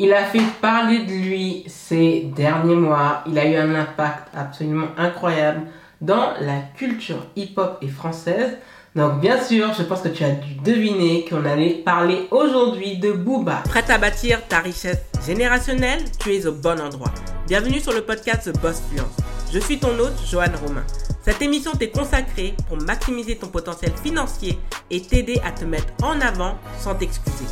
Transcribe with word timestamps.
Il 0.00 0.12
a 0.12 0.22
fait 0.22 0.44
parler 0.60 1.00
de 1.00 1.10
lui 1.10 1.64
ces 1.66 2.30
derniers 2.36 2.76
mois. 2.76 3.24
Il 3.26 3.36
a 3.36 3.44
eu 3.44 3.56
un 3.56 3.74
impact 3.74 4.28
absolument 4.32 4.86
incroyable 4.96 5.62
dans 6.00 6.34
la 6.40 6.60
culture 6.76 7.26
hip-hop 7.34 7.78
et 7.82 7.88
française. 7.88 8.58
Donc 8.94 9.20
bien 9.20 9.42
sûr, 9.42 9.74
je 9.76 9.82
pense 9.82 10.02
que 10.02 10.08
tu 10.08 10.22
as 10.22 10.30
dû 10.30 10.54
deviner 10.62 11.24
qu'on 11.28 11.44
allait 11.44 11.82
parler 11.84 12.28
aujourd'hui 12.30 12.98
de 12.98 13.10
Booba. 13.10 13.64
Prête 13.68 13.90
à 13.90 13.98
bâtir 13.98 14.46
ta 14.46 14.60
richesse 14.60 15.00
générationnelle? 15.26 16.04
Tu 16.20 16.32
es 16.32 16.46
au 16.46 16.52
bon 16.52 16.80
endroit. 16.80 17.12
Bienvenue 17.48 17.80
sur 17.80 17.92
le 17.92 18.02
podcast 18.02 18.52
The 18.52 18.60
Boss 18.60 18.80
Fluence. 18.88 19.16
Je 19.52 19.58
suis 19.58 19.80
ton 19.80 19.98
hôte, 19.98 20.14
Joanne 20.30 20.54
Romain. 20.64 20.84
Cette 21.22 21.42
émission 21.42 21.72
t'est 21.72 21.90
consacrée 21.90 22.54
pour 22.68 22.76
maximiser 22.82 23.34
ton 23.34 23.48
potentiel 23.48 23.90
financier 24.00 24.60
et 24.92 25.02
t'aider 25.02 25.40
à 25.44 25.50
te 25.50 25.64
mettre 25.64 25.92
en 26.04 26.20
avant 26.20 26.54
sans 26.78 26.94
t'excuser. 26.94 27.46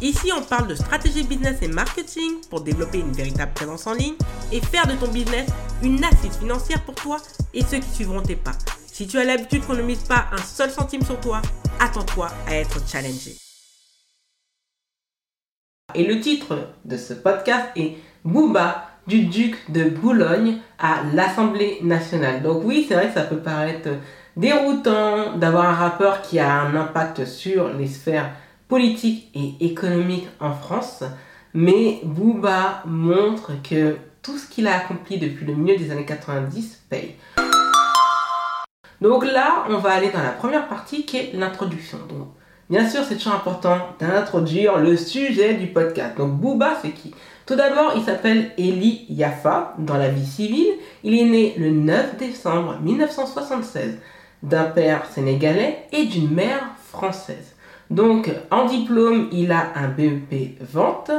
Ici, 0.00 0.32
on 0.36 0.42
parle 0.42 0.66
de 0.66 0.74
stratégie 0.74 1.22
business 1.22 1.62
et 1.62 1.68
marketing 1.68 2.40
pour 2.50 2.62
développer 2.62 2.98
une 2.98 3.12
véritable 3.12 3.52
présence 3.54 3.86
en 3.86 3.94
ligne 3.94 4.14
et 4.50 4.60
faire 4.60 4.86
de 4.86 4.94
ton 4.94 5.08
business 5.08 5.48
une 5.82 6.02
assise 6.02 6.36
financière 6.38 6.82
pour 6.82 6.94
toi 6.94 7.18
et 7.54 7.62
ceux 7.62 7.78
qui 7.78 7.90
suivront 7.90 8.22
tes 8.22 8.36
pas. 8.36 8.52
Si 8.86 9.06
tu 9.06 9.18
as 9.18 9.24
l'habitude 9.24 9.64
qu'on 9.66 9.74
ne 9.74 9.82
mise 9.82 10.02
pas 10.04 10.26
un 10.32 10.42
seul 10.42 10.70
centime 10.70 11.02
sur 11.02 11.20
toi, 11.20 11.40
attends-toi 11.80 12.28
à 12.46 12.56
être 12.56 12.78
challengé. 12.88 13.36
Et 15.94 16.04
le 16.04 16.20
titre 16.20 16.68
de 16.84 16.96
ce 16.96 17.14
podcast 17.14 17.66
est 17.76 17.96
Booba 18.24 18.88
du 19.06 19.26
duc 19.26 19.70
de 19.70 19.84
Boulogne 19.84 20.58
à 20.78 21.02
l'Assemblée 21.12 21.78
nationale. 21.82 22.42
Donc 22.42 22.62
oui, 22.64 22.86
c'est 22.88 22.94
vrai 22.94 23.08
que 23.08 23.14
ça 23.14 23.22
peut 23.22 23.38
paraître 23.38 23.88
déroutant 24.36 25.36
d'avoir 25.36 25.66
un 25.66 25.74
rappeur 25.74 26.22
qui 26.22 26.38
a 26.38 26.60
un 26.60 26.74
impact 26.74 27.24
sur 27.24 27.68
les 27.68 27.88
sphères 27.88 28.30
politiques 28.72 29.28
et 29.34 29.66
économiques 29.66 30.28
en 30.40 30.54
France, 30.54 31.04
mais 31.52 32.00
Booba 32.04 32.82
montre 32.86 33.52
que 33.62 33.98
tout 34.22 34.38
ce 34.38 34.48
qu'il 34.48 34.66
a 34.66 34.78
accompli 34.78 35.18
depuis 35.18 35.44
le 35.44 35.54
milieu 35.54 35.76
des 35.76 35.90
années 35.90 36.06
90 36.06 36.84
paye. 36.88 37.16
Donc 39.02 39.26
là, 39.26 39.66
on 39.68 39.76
va 39.76 39.90
aller 39.90 40.08
dans 40.08 40.22
la 40.22 40.30
première 40.30 40.68
partie 40.68 41.04
qui 41.04 41.18
est 41.18 41.32
l'introduction. 41.34 41.98
Bien 42.70 42.88
sûr, 42.88 43.02
c'est 43.06 43.16
toujours 43.16 43.34
important 43.34 43.76
d'introduire 44.00 44.78
le 44.78 44.96
sujet 44.96 45.52
du 45.52 45.66
podcast. 45.66 46.16
Donc, 46.16 46.40
Booba, 46.40 46.78
c'est 46.80 46.92
qui? 46.92 47.14
Tout 47.44 47.56
d'abord, 47.56 47.92
il 47.94 48.02
s'appelle 48.02 48.52
Eli 48.56 49.04
Yafa 49.10 49.74
dans 49.80 49.98
la 49.98 50.08
vie 50.08 50.24
civile. 50.24 50.72
Il 51.04 51.12
est 51.12 51.26
né 51.26 51.54
le 51.58 51.72
9 51.72 52.16
décembre 52.16 52.78
1976 52.80 53.98
d'un 54.42 54.64
père 54.64 55.04
sénégalais 55.04 55.84
et 55.92 56.06
d'une 56.06 56.30
mère 56.30 56.70
française. 56.78 57.51
Donc, 57.90 58.30
en 58.50 58.66
diplôme, 58.66 59.28
il 59.32 59.52
a 59.52 59.72
un 59.74 59.88
BEP 59.88 60.60
vente 60.60 61.10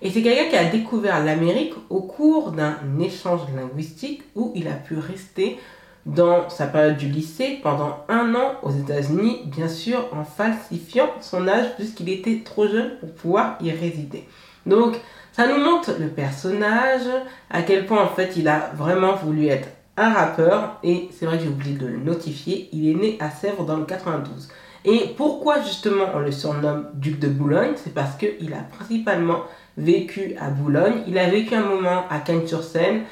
et 0.00 0.10
c'est 0.10 0.22
quelqu'un 0.22 0.48
qui 0.50 0.56
a 0.56 0.64
découvert 0.64 1.24
l'Amérique 1.24 1.74
au 1.90 2.00
cours 2.00 2.52
d'un 2.52 2.76
échange 3.00 3.42
linguistique 3.54 4.22
où 4.34 4.52
il 4.54 4.66
a 4.68 4.72
pu 4.72 4.96
rester 4.96 5.58
dans 6.06 6.48
sa 6.48 6.66
période 6.66 6.96
du 6.96 7.06
lycée 7.06 7.60
pendant 7.62 7.98
un 8.08 8.34
an 8.34 8.54
aux 8.62 8.72
États-Unis, 8.72 9.42
bien 9.46 9.68
sûr 9.68 10.08
en 10.12 10.24
falsifiant 10.24 11.08
son 11.20 11.46
âge 11.46 11.76
puisqu'il 11.76 12.08
était 12.08 12.42
trop 12.44 12.66
jeune 12.66 12.98
pour 12.98 13.12
pouvoir 13.12 13.56
y 13.60 13.70
résider. 13.70 14.26
Donc 14.66 14.96
ça 15.32 15.46
nous 15.46 15.62
montre 15.62 15.92
le 15.98 16.08
personnage, 16.08 17.06
à 17.50 17.62
quel 17.62 17.86
point 17.86 18.02
en 18.02 18.08
fait 18.08 18.36
il 18.36 18.48
a 18.48 18.72
vraiment 18.74 19.14
voulu 19.14 19.46
être 19.46 19.68
un 19.96 20.12
rappeur 20.12 20.78
et 20.82 21.08
c'est 21.12 21.26
vrai 21.26 21.38
que 21.38 21.44
j'ai 21.44 21.50
oublié 21.50 21.76
de 21.76 21.86
le 21.86 21.98
notifier, 21.98 22.68
il 22.72 22.88
est 22.88 22.94
né 22.94 23.16
à 23.20 23.30
Sèvres 23.30 23.64
dans 23.64 23.76
le 23.76 23.84
92. 23.84 24.48
Et 24.84 25.14
pourquoi 25.16 25.60
justement 25.60 26.06
on 26.14 26.18
le 26.18 26.32
surnomme 26.32 26.88
Duc 26.94 27.18
de 27.18 27.28
Boulogne? 27.28 27.72
C'est 27.76 27.94
parce 27.94 28.16
qu'il 28.16 28.52
a 28.52 28.62
principalement 28.78 29.42
vécu 29.76 30.34
à 30.40 30.50
Boulogne, 30.50 31.02
il 31.06 31.18
a 31.18 31.28
vécu 31.28 31.54
un 31.54 31.64
moment 31.64 32.04
à 32.10 32.18
Cagnes-sur-Seine, 32.18 33.02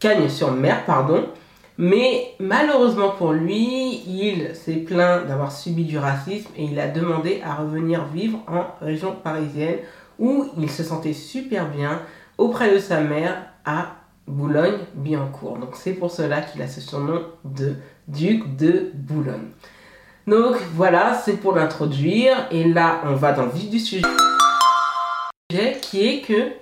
Cagnes-sur-Mer, 0.00 0.84
pardon, 0.84 1.26
mais 1.76 2.34
malheureusement 2.40 3.10
pour 3.10 3.32
lui, 3.32 4.02
il 4.06 4.54
s'est 4.54 4.76
plaint 4.76 5.26
d'avoir 5.26 5.52
subi 5.52 5.84
du 5.84 5.98
racisme 5.98 6.50
et 6.56 6.64
il 6.64 6.80
a 6.80 6.88
demandé 6.88 7.40
à 7.44 7.54
revenir 7.54 8.04
vivre 8.06 8.38
en 8.48 8.64
région 8.84 9.14
parisienne 9.14 9.76
où 10.18 10.46
il 10.58 10.70
se 10.70 10.82
sentait 10.82 11.12
super 11.12 11.68
bien 11.68 12.00
auprès 12.36 12.74
de 12.74 12.78
sa 12.78 13.00
mère 13.00 13.36
à 13.64 13.96
Boulogne-Billancourt. 14.26 15.58
Donc 15.58 15.76
c'est 15.76 15.92
pour 15.92 16.10
cela 16.10 16.40
qu'il 16.40 16.62
a 16.62 16.66
ce 16.66 16.80
surnom 16.80 17.22
de 17.44 17.74
duc 18.08 18.56
de 18.56 18.90
Boulogne. 18.94 19.50
Donc 20.28 20.56
voilà, 20.74 21.14
c'est 21.14 21.38
pour 21.38 21.54
l'introduire. 21.54 22.48
Et 22.50 22.64
là, 22.64 23.00
on 23.06 23.14
va 23.14 23.32
dans 23.32 23.46
le 23.46 23.50
vif 23.50 23.70
du 23.70 23.78
sujet 23.78 24.02
qui 25.80 26.06
est 26.06 26.20
que 26.20 26.52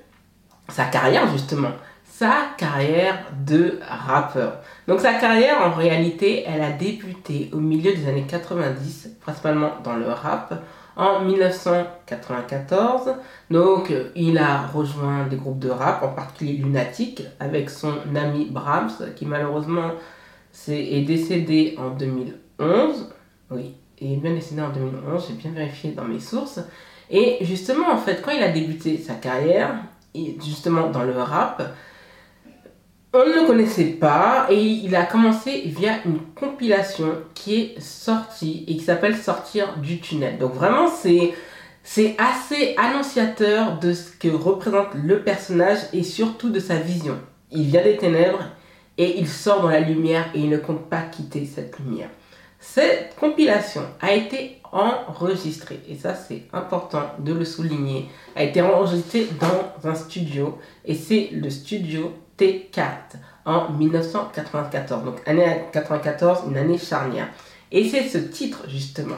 sa 0.69 0.85
carrière 0.85 1.29
justement 1.33 1.73
sa 2.05 2.53
carrière 2.57 3.27
de 3.45 3.81
rappeur. 3.87 4.61
Donc 4.89 5.01
sa 5.01 5.15
carrière 5.15 5.61
en 5.61 5.73
réalité, 5.73 6.45
elle 6.47 6.63
a 6.63 6.71
débuté 6.71 7.51
au 7.53 7.59
milieu 7.59 7.93
des 7.93 8.09
années 8.09 8.25
90, 8.27 9.17
principalement 9.21 9.73
dans 9.85 9.97
le 9.97 10.09
rap, 10.09 10.63
en 10.97 11.21
1994. 11.21 13.17
Donc 13.51 13.93
il 14.15 14.39
a 14.39 14.67
rejoint 14.67 15.27
des 15.27 15.37
groupes 15.37 15.59
de 15.59 15.69
rap, 15.69 16.03
en 16.05 16.09
particulier 16.09 16.55
Lunatic, 16.55 17.23
avec 17.39 17.69
son 17.69 17.93
ami 18.15 18.47
Brahms, 18.51 19.13
qui 19.15 19.27
malheureusement 19.27 19.91
est, 20.69 21.03
décédé 21.03 21.77
en 21.79 21.91
2011. 21.91 23.13
Oui, 23.51 23.75
il 24.01 24.15
est 24.15 24.17
bien 24.17 24.35
décédé 24.35 24.61
en 24.61 24.71
2011, 24.71 25.27
j'ai 25.29 25.35
bien 25.35 25.51
vérifié 25.53 25.93
dans 25.93 26.05
mes 26.05 26.21
sources. 26.21 26.61
Et 27.11 27.39
justement, 27.43 27.91
en 27.93 27.99
fait, 27.99 28.23
quand 28.23 28.33
il 28.33 28.43
a 28.43 28.51
débuté 28.51 28.99
sa 28.99 29.15
carrière, 29.15 29.75
justement 30.43 30.91
dans 30.91 31.05
le 31.05 31.17
rap, 31.17 31.63
on 33.13 33.27
ne 33.27 33.41
le 33.41 33.47
connaissait 33.47 33.85
pas 33.85 34.47
et 34.51 34.61
il 34.61 34.95
a 34.95 35.05
commencé 35.05 35.63
via 35.67 36.05
une 36.05 36.21
compilation 36.35 37.13
qui 37.35 37.55
est 37.55 37.81
sortie 37.81 38.65
et 38.69 38.77
qui 38.77 38.85
s'appelle 38.85 39.17
Sortir 39.17 39.79
du 39.79 40.01
tunnel. 40.01 40.39
Donc 40.39 40.53
vraiment 40.53 40.89
c'est 40.89 41.33
c'est 41.83 42.17
assez 42.19 42.75
annonciateur 42.77 43.79
de 43.79 43.93
ce 43.93 44.11
que 44.11 44.29
représente 44.29 44.95
le 44.95 45.23
personnage 45.23 45.79
et 45.93 46.03
surtout 46.03 46.51
de 46.51 46.59
sa 46.59 46.77
vision. 46.77 47.17
Il 47.53 47.63
vient 47.63 47.85
des 47.85 47.97
ténèbres 47.97 48.43
et 48.99 49.19
il 49.19 49.29
sort 49.29 49.63
dans 49.63 49.71
la 49.71 49.81
lumière 49.81 50.29
et 50.35 50.41
il 50.41 50.51
ne 50.51 50.57
compte 50.57 50.91
pas 50.91 51.03
quitter 51.03 51.47
cette 51.47 51.79
lumière. 51.79 52.11
Cette 52.75 53.17
compilation 53.19 53.83
a 54.01 54.13
été 54.13 54.61
enregistrée, 54.73 55.81
et 55.89 55.97
ça 55.97 56.15
c'est 56.15 56.43
important 56.53 57.05
de 57.19 57.33
le 57.33 57.45
souligner, 57.45 58.11
a 58.35 58.43
été 58.43 58.61
enregistrée 58.61 59.29
dans 59.41 59.89
un 59.89 59.95
studio, 59.95 60.59
et 60.85 60.95
c'est 60.95 61.31
le 61.33 61.49
studio 61.49 62.13
T4 62.39 63.17
en 63.47 63.71
1994. 63.71 65.05
Donc 65.05 65.17
année 65.27 65.65
94, 65.73 66.41
une 66.49 66.59
année 66.59 66.77
charnière. 66.77 67.29
Et 67.73 67.89
c'est 67.89 68.03
ce 68.03 68.19
titre 68.19 68.65
justement, 68.69 69.17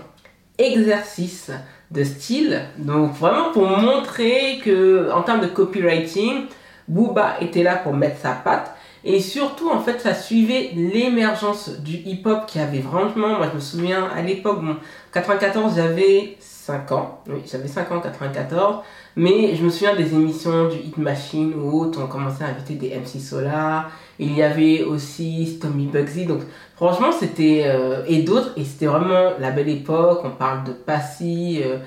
exercice 0.59 1.51
de 1.91 2.05
style. 2.05 2.61
Donc 2.77 3.13
vraiment 3.15 3.51
pour 3.53 3.67
montrer 3.67 4.61
que 4.65 5.11
en 5.11 5.23
termes 5.23 5.41
de 5.41 5.47
copywriting, 5.47 6.47
Booba 6.87 7.41
était 7.41 7.63
là 7.63 7.77
pour 7.77 7.95
mettre 7.95 8.21
sa 8.21 8.33
patte. 8.33 8.73
Et 9.05 9.21
surtout, 9.21 9.71
en 9.71 9.81
fait, 9.81 10.01
ça 10.01 10.15
suivait 10.15 10.73
l'émergence 10.75 11.71
du 11.81 11.97
hip-hop 11.97 12.47
qui 12.47 12.59
avait 12.59 12.81
vraiment, 12.81 13.39
moi 13.39 13.47
je 13.51 13.55
me 13.55 13.61
souviens 13.61 14.09
à 14.15 14.23
l'époque, 14.23 14.65
bon, 14.65 14.77
94, 15.13 15.77
j'avais 15.77 16.37
5 16.41 16.93
ans, 16.93 17.21
oui, 17.29 17.39
j'avais 17.51 17.69
5 17.69 17.91
ans 17.93 18.01
94, 18.01 18.83
mais 19.17 19.55
je 19.55 19.65
me 19.65 19.71
souviens 19.71 19.95
des 19.95 20.13
émissions 20.13 20.69
du 20.69 20.77
Hit 20.77 20.99
Machine 20.99 21.55
ou 21.55 21.81
autres, 21.81 22.01
on 22.03 22.09
commençait 22.09 22.45
à 22.45 22.49
inviter 22.49 22.75
des 22.75 22.91
MC 22.91 23.21
Solar, 23.21 23.91
il 24.19 24.37
y 24.37 24.43
avait 24.43 24.83
aussi 24.83 25.59
Tommy 25.63 25.87
Bugsy, 25.87 26.27
donc 26.27 26.41
franchement 26.75 27.13
c'était, 27.13 27.63
euh, 27.67 28.05
et 28.07 28.23
d'autres, 28.23 28.53
et 28.57 28.65
c'était 28.65 28.87
vraiment 28.87 29.31
la 29.39 29.53
belle 29.53 29.69
époque, 29.69 30.21
on 30.25 30.31
parle 30.31 30.65
de 30.65 30.73
Passy, 30.73 31.63
euh, 31.65 31.79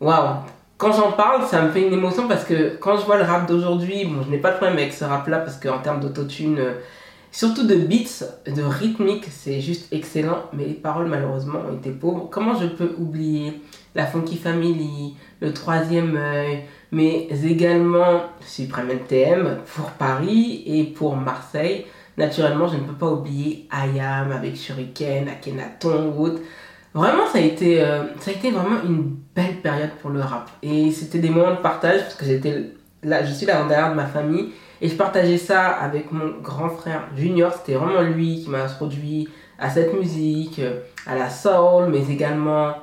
waouh, 0.00 0.36
quand 0.84 0.92
j'en 0.92 1.12
parle, 1.12 1.46
ça 1.46 1.62
me 1.62 1.70
fait 1.70 1.86
une 1.86 1.94
émotion 1.94 2.28
parce 2.28 2.44
que 2.44 2.76
quand 2.76 2.98
je 2.98 3.06
vois 3.06 3.16
le 3.16 3.22
rap 3.22 3.48
d'aujourd'hui, 3.48 4.04
bon, 4.04 4.22
je 4.22 4.28
n'ai 4.28 4.36
pas 4.36 4.50
de 4.50 4.56
problème 4.56 4.76
avec 4.76 4.92
ce 4.92 5.06
rap-là 5.06 5.38
parce 5.38 5.56
qu'en 5.56 5.78
termes 5.78 5.98
d'autotune, 5.98 6.58
euh, 6.58 6.74
surtout 7.32 7.66
de 7.66 7.74
beats, 7.74 8.26
de 8.46 8.62
rythmique, 8.62 9.24
c'est 9.30 9.62
juste 9.62 9.90
excellent. 9.94 10.42
Mais 10.52 10.66
les 10.66 10.74
paroles, 10.74 11.06
malheureusement, 11.06 11.60
ont 11.70 11.74
été 11.74 11.90
pauvres. 11.90 12.28
Comment 12.30 12.54
je 12.54 12.66
peux 12.66 12.94
oublier 12.98 13.62
la 13.94 14.04
Funky 14.04 14.36
Family, 14.36 15.16
le 15.40 15.54
troisième 15.54 16.18
œil, 16.18 16.64
mais 16.92 17.28
également 17.42 18.24
Supreme 18.42 18.90
NTM 18.90 19.60
pour 19.74 19.86
Paris 19.92 20.64
et 20.66 20.84
pour 20.84 21.16
Marseille? 21.16 21.86
Naturellement, 22.18 22.68
je 22.68 22.76
ne 22.76 22.82
peux 22.82 22.92
pas 22.92 23.10
oublier 23.10 23.66
Ayam 23.70 24.32
avec 24.32 24.54
Shuriken, 24.54 25.28
Akhenaton, 25.28 26.12
Wood. 26.14 26.40
Vraiment, 26.94 27.26
ça 27.26 27.38
a, 27.38 27.40
été, 27.40 27.82
euh, 27.82 28.04
ça 28.20 28.30
a 28.30 28.34
été 28.34 28.52
vraiment 28.52 28.80
une 28.84 29.16
belle 29.34 29.56
période 29.60 29.90
pour 30.00 30.10
le 30.10 30.20
rap. 30.20 30.48
Et 30.62 30.92
c'était 30.92 31.18
des 31.18 31.28
moments 31.28 31.50
de 31.50 31.60
partage 31.60 32.02
parce 32.02 32.14
que 32.14 32.24
j'étais 32.24 32.70
là, 33.02 33.24
je 33.24 33.32
suis 33.32 33.46
là 33.46 33.64
derrière 33.64 33.90
de 33.90 33.96
ma 33.96 34.06
famille 34.06 34.52
et 34.80 34.88
je 34.88 34.94
partageais 34.94 35.36
ça 35.36 35.70
avec 35.70 36.12
mon 36.12 36.40
grand 36.40 36.68
frère 36.68 37.08
Junior. 37.16 37.52
C'était 37.52 37.74
vraiment 37.74 38.00
lui 38.00 38.44
qui 38.44 38.48
m'a 38.48 38.62
introduit 38.62 39.28
à 39.58 39.70
cette 39.70 39.92
musique, 39.92 40.60
euh, 40.60 40.80
à 41.04 41.16
la 41.16 41.30
soul, 41.30 41.88
mais 41.90 42.08
également 42.08 42.74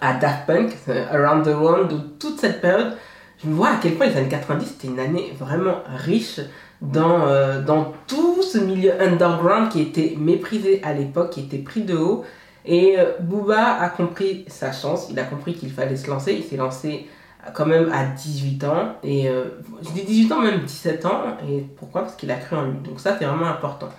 à 0.00 0.14
Daft 0.14 0.46
Punk, 0.46 0.70
euh, 0.88 1.04
Around 1.10 1.44
the 1.44 1.56
World. 1.56 1.92
toute 2.20 2.38
cette 2.38 2.60
période, 2.60 2.96
je 3.44 3.50
vois 3.50 3.70
à 3.70 3.76
quel 3.82 3.94
point 3.94 4.06
les 4.06 4.16
années 4.16 4.28
90 4.28 4.64
c'était 4.64 4.86
une 4.86 5.00
année 5.00 5.32
vraiment 5.36 5.82
riche 6.04 6.40
dans, 6.80 7.26
dans 7.64 7.92
tout 8.06 8.42
ce 8.42 8.58
milieu 8.58 9.00
underground 9.00 9.70
qui 9.70 9.80
était 9.80 10.14
méprisé 10.18 10.82
à 10.84 10.92
l'époque, 10.92 11.30
qui 11.30 11.40
était 11.40 11.58
pris 11.58 11.82
de 11.82 11.96
haut. 11.96 12.24
Et 12.64 12.98
euh, 12.98 13.12
Booba 13.20 13.80
a 13.80 13.88
compris 13.90 14.44
sa 14.48 14.72
chance, 14.72 15.08
il 15.10 15.18
a 15.18 15.24
compris 15.24 15.54
qu'il 15.54 15.70
fallait 15.70 15.96
se 15.96 16.08
lancer, 16.08 16.32
il 16.32 16.44
s'est 16.44 16.56
lancé 16.56 17.06
quand 17.52 17.66
même 17.66 17.90
à 17.92 18.06
18 18.06 18.64
ans, 18.64 18.94
et 19.02 19.28
euh, 19.28 19.60
je 19.82 19.90
dis 19.90 20.02
18 20.02 20.32
ans, 20.32 20.40
même 20.40 20.60
17 20.60 21.04
ans, 21.04 21.22
et 21.46 21.60
pourquoi? 21.76 22.02
Parce 22.02 22.16
qu'il 22.16 22.30
a 22.30 22.36
cru 22.36 22.56
en 22.56 22.64
lui, 22.64 22.78
donc 22.78 23.00
ça 23.00 23.16
c'est 23.18 23.26
vraiment 23.26 23.46
important. 23.46 23.90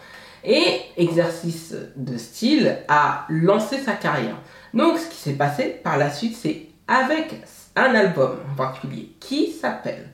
Et 0.43 0.81
exercice 0.97 1.75
de 1.95 2.17
style 2.17 2.77
a 2.87 3.25
lancé 3.29 3.77
sa 3.77 3.93
carrière. 3.93 4.35
Donc 4.73 4.97
ce 4.97 5.09
qui 5.09 5.17
s'est 5.17 5.33
passé 5.33 5.79
par 5.83 5.97
la 5.97 6.11
suite, 6.11 6.35
c'est 6.35 6.67
avec 6.87 7.35
un 7.75 7.95
album 7.95 8.37
en 8.51 8.55
particulier 8.55 9.11
qui 9.19 9.51
s'appelle 9.51 10.09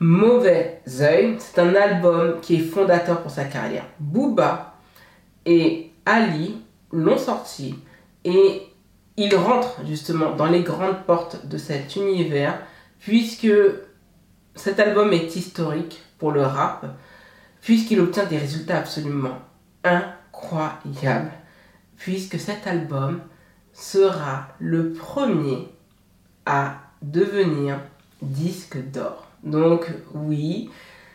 Mauvais 0.00 0.82
Oeil. 1.00 1.36
C'est 1.38 1.60
un 1.60 1.74
album 1.76 2.40
qui 2.40 2.56
est 2.56 2.58
fondateur 2.58 3.22
pour 3.22 3.30
sa 3.30 3.44
carrière. 3.44 3.84
Booba 4.00 4.74
et 5.46 5.92
Ali 6.04 6.61
l'ont 6.92 7.18
sorti 7.18 7.74
et 8.24 8.62
il 9.16 9.34
rentre 9.34 9.80
justement 9.86 10.34
dans 10.34 10.46
les 10.46 10.62
grandes 10.62 11.04
portes 11.06 11.46
de 11.46 11.58
cet 11.58 11.96
univers 11.96 12.58
puisque 12.98 13.48
cet 14.54 14.80
album 14.80 15.12
est 15.12 15.34
historique 15.36 16.02
pour 16.18 16.32
le 16.32 16.42
rap 16.42 16.86
puisqu'il 17.60 18.00
obtient 18.00 18.26
des 18.26 18.38
résultats 18.38 18.78
absolument 18.78 19.38
incroyables 19.84 21.32
puisque 21.96 22.38
cet 22.38 22.66
album 22.66 23.20
sera 23.72 24.48
le 24.58 24.92
premier 24.92 25.68
à 26.46 26.74
devenir 27.00 27.78
disque 28.20 28.78
d'or. 28.90 29.26
Donc 29.42 29.86
oui, 30.14 30.70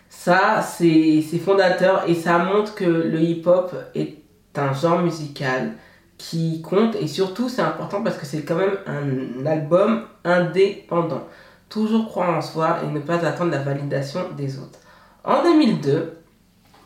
ça 0.09 0.61
c'est 0.61 1.21
fondateur 1.43 2.03
et 2.07 2.15
ça 2.15 2.39
montre 2.39 2.75
que 2.75 2.85
le 2.85 3.21
hip-hop 3.21 3.73
est 3.95 4.16
un 4.59 4.73
genre 4.73 4.99
musical 4.99 5.73
qui 6.17 6.61
compte 6.61 6.95
et 6.95 7.07
surtout 7.07 7.49
c'est 7.49 7.61
important 7.61 8.03
parce 8.03 8.17
que 8.17 8.25
c'est 8.25 8.43
quand 8.43 8.55
même 8.55 8.77
un 8.87 9.45
album 9.45 10.05
indépendant. 10.23 11.23
Toujours 11.69 12.07
croire 12.07 12.37
en 12.37 12.41
soi 12.41 12.79
et 12.83 12.91
ne 12.91 12.99
pas 12.99 13.25
attendre 13.25 13.51
la 13.51 13.59
validation 13.59 14.21
des 14.35 14.57
autres. 14.57 14.79
En 15.23 15.43
2002, 15.43 16.17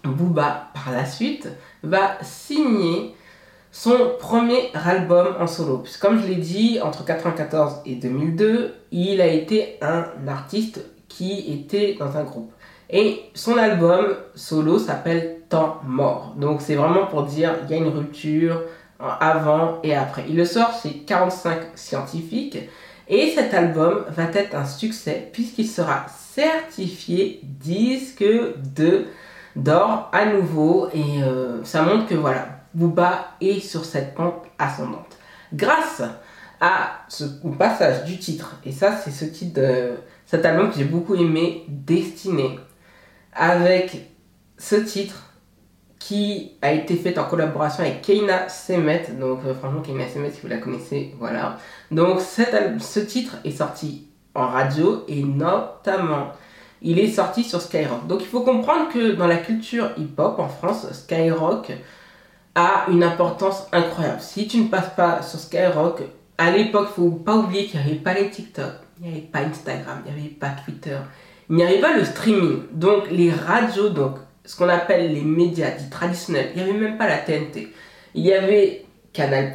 Booba, 0.03 0.71
par 0.73 0.91
la 0.91 1.05
suite, 1.05 1.47
va 1.83 2.17
signer 2.21 3.15
son 3.71 4.13
premier 4.19 4.71
album 4.73 5.35
en 5.39 5.47
solo. 5.47 5.77
Puisque 5.77 6.01
comme 6.01 6.19
je 6.19 6.27
l'ai 6.27 6.35
dit, 6.35 6.79
entre 6.81 7.03
1994 7.03 7.81
et 7.85 7.95
2002, 7.95 8.73
il 8.91 9.21
a 9.21 9.27
été 9.27 9.77
un 9.81 10.05
artiste 10.27 10.83
qui 11.07 11.53
était 11.53 11.95
dans 11.99 12.17
un 12.17 12.23
groupe. 12.23 12.51
Et 12.89 13.21
son 13.33 13.57
album 13.57 14.07
solo 14.35 14.79
s'appelle 14.79 15.40
Temps 15.51 15.81
mort. 15.85 16.33
Donc 16.37 16.61
c'est 16.61 16.75
vraiment 16.75 17.05
pour 17.05 17.23
dire 17.23 17.53
il 17.63 17.71
y 17.71 17.73
a 17.73 17.77
une 17.77 17.89
rupture 17.89 18.61
avant 18.99 19.79
et 19.83 19.95
après. 19.95 20.25
Il 20.29 20.37
le 20.37 20.45
sort 20.45 20.71
chez 20.81 20.99
45 20.99 21.59
scientifiques 21.75 22.57
et 23.09 23.31
cet 23.35 23.53
album 23.53 24.05
va 24.09 24.23
être 24.33 24.55
un 24.55 24.65
succès 24.65 25.29
puisqu'il 25.33 25.67
sera 25.67 26.05
certifié 26.07 27.41
disque 27.43 28.23
de 28.23 29.05
d'or 29.57 30.09
à 30.13 30.25
nouveau 30.25 30.87
et 30.93 31.21
euh, 31.21 31.61
ça 31.65 31.81
montre 31.81 32.07
que 32.07 32.15
voilà 32.15 32.47
Booba 32.73 33.31
est 33.41 33.59
sur 33.59 33.83
cette 33.83 34.15
pente 34.15 34.45
ascendante. 34.57 35.17
Grâce 35.53 36.01
à 36.61 37.01
ce 37.09 37.25
passage 37.57 38.05
du 38.05 38.17
titre, 38.17 38.55
et 38.63 38.71
ça 38.71 38.95
c'est 38.95 39.11
ce 39.11 39.25
titre 39.25 39.59
de 39.59 39.95
cet 40.25 40.45
album 40.45 40.69
que 40.69 40.77
j'ai 40.77 40.85
beaucoup 40.85 41.15
aimé, 41.15 41.65
Destiné, 41.67 42.57
avec 43.33 44.09
ce 44.57 44.77
titre 44.77 45.30
qui 46.01 46.53
a 46.63 46.71
été 46.71 46.95
fait 46.95 47.19
en 47.19 47.25
collaboration 47.25 47.83
avec 47.83 48.01
Keina 48.01 48.49
Semet. 48.49 49.05
Donc, 49.19 49.41
euh, 49.45 49.53
franchement, 49.53 49.81
Keina 49.81 50.07
Semet, 50.07 50.31
si 50.31 50.41
vous 50.41 50.47
la 50.47 50.57
connaissez, 50.57 51.13
voilà. 51.19 51.57
Donc, 51.91 52.21
ce 52.21 52.99
titre 52.99 53.37
est 53.45 53.51
sorti 53.51 54.07
en 54.33 54.47
radio 54.47 55.03
et 55.07 55.23
notamment, 55.23 56.31
il 56.81 56.97
est 56.97 57.11
sorti 57.11 57.43
sur 57.43 57.61
Skyrock. 57.61 58.07
Donc, 58.07 58.21
il 58.21 58.27
faut 58.27 58.41
comprendre 58.41 58.89
que 58.91 59.11
dans 59.11 59.27
la 59.27 59.37
culture 59.37 59.91
hip-hop 59.95 60.39
en 60.39 60.49
France, 60.49 60.91
Skyrock 60.91 61.71
a 62.55 62.85
une 62.89 63.03
importance 63.03 63.67
incroyable. 63.71 64.21
Si 64.21 64.47
tu 64.47 64.57
ne 64.57 64.69
passes 64.69 64.95
pas 64.95 65.21
sur 65.21 65.37
Skyrock, 65.37 66.01
à 66.39 66.49
l'époque, 66.49 66.87
il 66.89 66.95
faut 66.95 67.11
pas 67.11 67.35
oublier 67.35 67.67
qu'il 67.67 67.79
n'y 67.79 67.91
avait 67.91 67.99
pas 67.99 68.15
les 68.15 68.31
TikTok, 68.31 68.73
il 68.99 69.07
n'y 69.07 69.13
avait 69.13 69.27
pas 69.27 69.41
Instagram, 69.41 70.01
il 70.07 70.13
n'y 70.13 70.19
avait 70.19 70.29
pas 70.29 70.49
Twitter, 70.65 70.97
il 71.47 71.57
n'y 71.57 71.63
avait 71.63 71.79
pas 71.79 71.95
le 71.95 72.03
streaming. 72.03 72.63
Donc 72.71 73.03
les 73.11 73.31
radios, 73.31 73.89
donc 73.89 74.15
ce 74.45 74.55
qu'on 74.55 74.69
appelle 74.69 75.13
les 75.13 75.21
médias 75.21 75.71
dits 75.71 75.89
traditionnels, 75.89 76.51
il 76.55 76.63
n'y 76.63 76.69
avait 76.69 76.79
même 76.79 76.97
pas 76.97 77.07
la 77.07 77.17
TNT. 77.17 77.69
Il 78.15 78.25
y 78.25 78.33
avait 78.33 78.85
Canal+, 79.13 79.53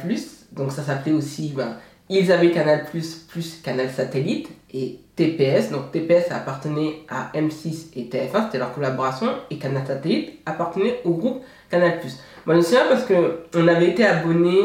donc 0.51 0.71
ça 0.71 0.83
s'appelait 0.83 1.13
aussi, 1.13 1.53
ben, 1.55 1.77
ils 2.09 2.31
avaient 2.31 2.51
Canal+, 2.51 2.85
plus 2.85 3.61
Canal 3.63 3.89
Satellite, 3.89 4.49
et 4.73 4.99
TPS, 5.15 5.71
donc 5.71 5.91
TPS 5.91 6.31
appartenait 6.31 7.05
à 7.09 7.31
M6 7.33 7.87
et 7.95 8.03
TF1, 8.03 8.45
c'était 8.45 8.59
leur 8.59 8.73
collaboration, 8.73 9.27
et 9.49 9.57
Canal 9.57 9.85
Satellite 9.85 10.39
appartenait 10.45 11.01
au 11.05 11.11
groupe 11.11 11.43
Canal+. 11.69 11.99
Moi, 12.45 12.55
je 12.55 12.59
me 12.59 12.61
souviens 12.61 12.87
parce 12.89 13.05
qu'on 13.05 13.67
avait 13.67 13.89
été 13.89 14.05
abonné 14.05 14.57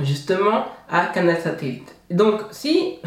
justement 0.00 0.66
à 0.88 1.06
Canal 1.06 1.40
Satellite. 1.40 1.94
Donc, 2.10 2.42
si 2.50 2.98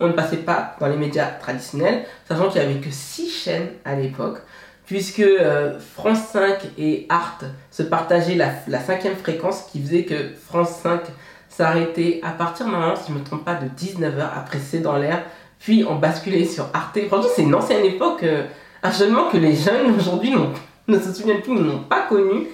on 0.00 0.08
ne 0.08 0.12
passait 0.12 0.38
pas 0.38 0.76
dans 0.80 0.88
les 0.88 0.96
médias 0.96 1.30
traditionnels, 1.40 2.04
sachant 2.28 2.48
qu'il 2.48 2.60
n'y 2.60 2.66
avait 2.66 2.80
que 2.80 2.90
6 2.90 3.30
chaînes 3.30 3.68
à 3.84 3.94
l'époque, 3.94 4.38
puisque 4.86 5.20
euh, 5.20 5.78
France 5.78 6.20
5 6.32 6.58
et 6.78 7.06
Art 7.08 7.40
se 7.70 7.82
partageaient 7.82 8.36
la, 8.36 8.80
cinquième 8.80 9.16
fréquence, 9.16 9.64
qui 9.70 9.82
faisait 9.82 10.04
que 10.04 10.14
France 10.46 10.70
5 10.82 11.00
s'arrêtait 11.48 12.20
à 12.22 12.30
partir 12.30 12.66
normalement, 12.66 12.96
si 12.96 13.08
je 13.08 13.14
ne 13.14 13.18
me 13.18 13.24
trompe 13.24 13.44
pas, 13.44 13.54
de 13.54 13.66
19h 13.66 14.22
après 14.34 14.58
C'est 14.58 14.80
dans 14.80 14.96
l'air, 14.96 15.22
puis 15.58 15.84
on 15.88 15.96
basculait 15.96 16.44
sur 16.44 16.66
Arte. 16.72 16.98
Franchement, 17.08 17.30
c'est 17.34 17.42
une 17.42 17.54
ancienne 17.54 17.84
époque, 17.84 18.22
euh, 18.22 18.44
un 18.82 18.92
changement 18.92 19.28
que 19.28 19.36
les 19.36 19.56
jeunes 19.56 19.94
aujourd'hui 19.96 20.32
ne 20.88 20.98
se 20.98 21.12
souviennent 21.12 21.42
plus 21.42 21.54
n'ont 21.54 21.80
pas 21.80 22.02
connu. 22.02 22.46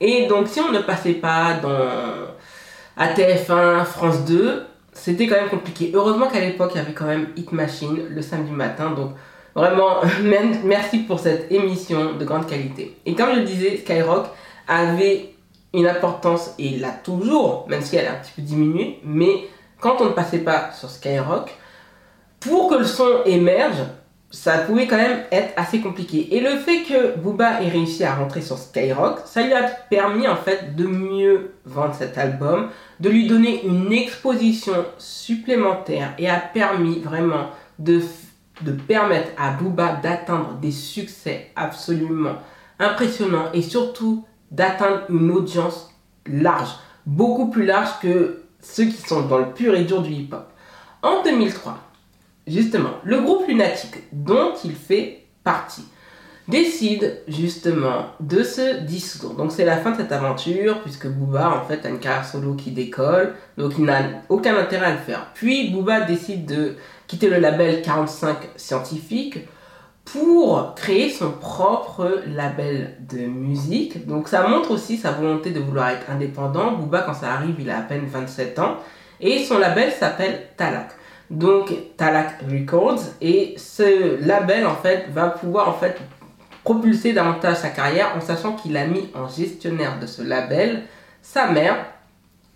Et 0.00 0.26
donc, 0.26 0.46
si 0.46 0.60
on 0.60 0.70
ne 0.70 0.80
passait 0.80 1.14
pas 1.14 1.54
dans 1.54 2.28
à 2.96 3.14
TF1, 3.14 3.84
France 3.84 4.24
2, 4.24 4.66
c'était 4.92 5.28
quand 5.28 5.36
même 5.36 5.48
compliqué. 5.48 5.92
Heureusement 5.94 6.26
qu'à 6.26 6.40
l'époque, 6.40 6.72
il 6.74 6.78
y 6.78 6.80
avait 6.80 6.92
quand 6.92 7.06
même 7.06 7.28
Hit 7.36 7.52
Machine 7.52 8.00
le 8.10 8.20
samedi 8.20 8.50
matin. 8.50 8.92
Vraiment, 9.58 10.00
merci 10.64 10.98
pour 11.00 11.18
cette 11.18 11.50
émission 11.50 12.14
de 12.14 12.24
grande 12.24 12.46
qualité. 12.46 12.96
Et 13.04 13.14
comme 13.14 13.34
je 13.34 13.40
le 13.40 13.44
disais, 13.44 13.76
Skyrock 13.78 14.26
avait 14.66 15.34
une 15.74 15.86
importance, 15.86 16.54
et 16.58 16.78
l'a 16.78 16.90
toujours, 16.90 17.66
même 17.68 17.82
si 17.82 17.96
elle 17.96 18.06
a 18.06 18.12
un 18.12 18.16
petit 18.16 18.32
peu 18.36 18.42
diminué, 18.42 19.00
mais 19.04 19.48
quand 19.80 19.96
on 20.00 20.06
ne 20.06 20.10
passait 20.10 20.38
pas 20.38 20.70
sur 20.72 20.88
Skyrock, 20.88 21.50
pour 22.40 22.70
que 22.70 22.76
le 22.76 22.84
son 22.84 23.24
émerge, 23.26 23.82
ça 24.30 24.58
pouvait 24.58 24.86
quand 24.86 24.96
même 24.96 25.20
être 25.32 25.52
assez 25.56 25.80
compliqué. 25.80 26.36
Et 26.36 26.40
le 26.40 26.56
fait 26.58 26.82
que 26.82 27.16
Booba 27.18 27.62
ait 27.62 27.68
réussi 27.68 28.04
à 28.04 28.14
rentrer 28.14 28.42
sur 28.42 28.58
Skyrock, 28.58 29.20
ça 29.24 29.42
lui 29.42 29.54
a 29.54 29.62
permis 29.62 30.28
en 30.28 30.36
fait 30.36 30.76
de 30.76 30.86
mieux 30.86 31.54
vendre 31.64 31.94
cet 31.94 32.18
album, 32.18 32.68
de 33.00 33.08
lui 33.08 33.26
donner 33.26 33.64
une 33.64 33.92
exposition 33.92 34.84
supplémentaire 34.98 36.14
et 36.18 36.28
a 36.28 36.38
permis 36.38 37.00
vraiment 37.00 37.50
de, 37.78 38.00
de 38.62 38.72
permettre 38.72 39.30
à 39.36 39.50
Booba 39.50 39.96
d'atteindre 40.02 40.54
des 40.54 40.72
succès 40.72 41.50
absolument 41.56 42.36
impressionnants 42.78 43.50
et 43.52 43.62
surtout 43.62 44.24
d'atteindre 44.50 45.02
une 45.08 45.30
audience 45.30 45.94
large, 46.26 46.70
beaucoup 47.06 47.50
plus 47.50 47.64
large 47.64 47.98
que 48.00 48.42
ceux 48.60 48.86
qui 48.86 48.96
sont 48.96 49.22
dans 49.22 49.38
le 49.38 49.52
pur 49.52 49.74
et 49.74 49.84
dur 49.84 50.02
du 50.02 50.12
hip-hop. 50.12 50.46
En 51.02 51.22
2003, 51.22 51.78
justement, 52.46 52.94
le 53.04 53.20
groupe 53.20 53.46
Lunatic, 53.46 54.02
dont 54.12 54.52
il 54.64 54.74
fait 54.74 55.26
partie, 55.44 55.84
décide 56.48 57.22
justement 57.28 58.06
de 58.20 58.42
se 58.42 58.80
dissoudre. 58.80 59.34
Donc 59.34 59.52
c'est 59.52 59.64
la 59.64 59.76
fin 59.76 59.92
de 59.92 59.98
cette 59.98 60.12
aventure, 60.12 60.80
puisque 60.80 61.06
Booba 61.06 61.50
en 61.50 61.66
fait 61.66 61.84
a 61.84 61.90
une 61.90 61.98
carrière 61.98 62.24
solo 62.24 62.54
qui 62.54 62.70
décolle, 62.70 63.34
donc 63.56 63.74
il 63.78 63.84
n'a 63.84 64.00
aucun 64.28 64.56
intérêt 64.56 64.86
à 64.86 64.92
le 64.92 64.98
faire. 64.98 65.26
Puis 65.34 65.70
Booba 65.70 66.00
décide 66.00 66.46
de 66.46 66.76
quitter 67.06 67.28
le 67.28 67.38
label 67.38 67.82
45 67.82 68.36
Scientifique 68.56 69.46
pour 70.04 70.74
créer 70.74 71.10
son 71.10 71.32
propre 71.32 72.22
label 72.26 72.96
de 73.00 73.26
musique. 73.26 74.06
Donc 74.06 74.26
ça 74.28 74.48
montre 74.48 74.70
aussi 74.70 74.96
sa 74.96 75.12
volonté 75.12 75.50
de 75.50 75.60
vouloir 75.60 75.90
être 75.90 76.10
indépendant. 76.10 76.72
Booba 76.72 77.02
quand 77.02 77.14
ça 77.14 77.32
arrive 77.34 77.56
il 77.58 77.68
a 77.68 77.78
à 77.78 77.82
peine 77.82 78.06
27 78.06 78.58
ans 78.58 78.76
et 79.20 79.44
son 79.44 79.58
label 79.58 79.92
s'appelle 79.92 80.48
Talak 80.56 80.92
donc 81.30 81.72
Talak 81.96 82.40
Records 82.50 83.00
et 83.20 83.54
ce 83.58 84.24
label 84.26 84.66
en 84.66 84.76
fait 84.76 85.08
va 85.10 85.28
pouvoir 85.28 85.68
en 85.68 85.74
fait 85.74 85.98
propulser 86.68 87.14
davantage 87.14 87.56
sa 87.56 87.70
carrière 87.70 88.12
en 88.14 88.20
sachant 88.20 88.52
qu'il 88.52 88.76
a 88.76 88.84
mis 88.84 89.08
en 89.14 89.26
gestionnaire 89.26 89.98
de 89.98 90.06
ce 90.06 90.20
label 90.20 90.82
sa 91.22 91.50
mère 91.50 91.76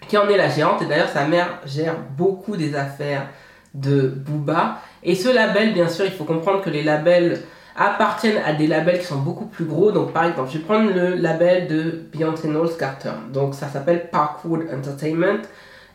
qui 0.07 0.19
en 0.19 0.29
est 0.29 0.37
la 0.37 0.51
gérante 0.51 0.83
et 0.83 0.85
d'ailleurs 0.85 1.09
sa 1.09 1.25
mère 1.25 1.61
gère 1.65 1.97
beaucoup 2.19 2.59
des 2.59 2.75
affaires 2.75 3.29
de 3.73 4.09
Booba. 4.09 4.81
Et 5.03 5.15
ce 5.15 5.31
label, 5.31 5.73
bien 5.73 5.89
sûr, 5.89 6.05
il 6.05 6.11
faut 6.11 6.25
comprendre 6.25 6.61
que 6.61 6.69
les 6.69 6.83
labels 6.83 7.41
appartiennent 7.75 8.43
à 8.45 8.53
des 8.53 8.67
labels 8.67 8.99
qui 8.99 9.07
sont 9.07 9.21
beaucoup 9.21 9.47
plus 9.47 9.65
gros. 9.65 9.93
Donc, 9.93 10.13
par 10.13 10.27
exemple, 10.27 10.51
je 10.53 10.59
vais 10.59 10.65
prendre 10.65 10.93
le 10.93 11.15
label 11.15 11.67
de 11.67 12.03
Beyoncé 12.13 12.49
Knowles 12.49 12.77
Carter. 12.79 13.15
Donc, 13.33 13.55
ça 13.55 13.69
s'appelle 13.69 14.11
Parkwood 14.11 14.67
Entertainment. 14.71 15.41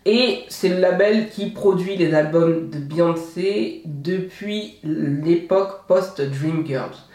Et 0.06 0.44
c'est 0.50 0.70
le 0.70 0.80
label 0.80 1.30
qui 1.30 1.52
produit 1.52 1.98
les 1.98 2.16
albums 2.16 2.72
de 2.72 2.80
Beyoncé 2.80 3.84
depuis 3.86 4.80
l'époque 4.84 5.86
post-Dreamgirls. 5.88 7.07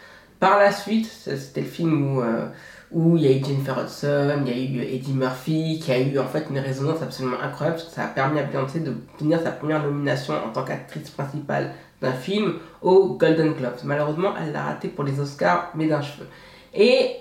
Par 0.43 0.59
la 0.59 0.73
suite, 0.73 1.09
c'était 1.09 1.61
le 1.61 1.67
film 1.67 2.17
où, 2.17 2.21
euh, 2.21 2.47
où 2.91 3.15
il 3.15 3.23
y 3.23 3.27
a 3.27 3.31
eu 3.31 3.41
Jennifer 3.41 3.79
Hudson, 3.79 4.43
il 4.45 4.51
y 4.51 4.53
a 4.53 4.61
eu 4.61 4.93
Eddie 4.93 5.13
Murphy, 5.13 5.79
qui 5.81 5.89
a 5.89 5.97
eu 5.97 6.19
en 6.19 6.25
fait 6.25 6.47
une 6.49 6.59
résonance 6.59 7.01
absolument 7.01 7.37
incroyable 7.41 7.77
parce 7.77 7.87
que 7.87 7.95
ça 7.95 8.03
a 8.03 8.07
permis 8.07 8.39
à 8.39 8.43
Beyoncé 8.43 8.81
de 8.81 8.93
finir 9.17 9.39
sa 9.41 9.51
première 9.51 9.81
nomination 9.81 10.33
en 10.33 10.49
tant 10.51 10.65
qu'actrice 10.65 11.11
principale 11.11 11.71
d'un 12.01 12.11
film 12.11 12.55
aux 12.81 13.15
Golden 13.15 13.53
Globes. 13.53 13.79
Malheureusement, 13.85 14.33
elle 14.37 14.51
l'a 14.51 14.63
raté 14.63 14.89
pour 14.89 15.05
les 15.05 15.17
Oscars, 15.17 15.71
mais 15.75 15.87
d'un 15.87 16.01
cheveu. 16.01 16.27
Et 16.73 17.11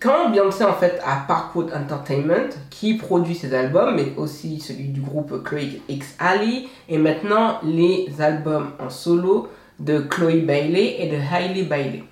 quand 0.00 0.30
Beyoncé 0.30 0.64
en 0.64 0.72
fait 0.72 1.02
a 1.04 1.26
Parkwood 1.28 1.70
Entertainment 1.74 2.48
qui 2.70 2.94
produit 2.94 3.34
ses 3.34 3.52
albums, 3.52 3.94
mais 3.94 4.14
aussi 4.16 4.58
celui 4.58 4.88
du 4.88 5.02
groupe 5.02 5.42
Craig 5.44 5.82
X 5.90 6.14
Ali, 6.18 6.70
et 6.88 6.96
maintenant 6.96 7.58
les 7.62 8.08
albums 8.20 8.70
en 8.78 8.88
solo 8.88 9.50
de 9.78 9.98
Chloe 9.98 10.46
Bailey 10.46 10.96
et 10.98 11.08
de 11.08 11.16
Hailey 11.16 11.64
Bailey. 11.64 12.04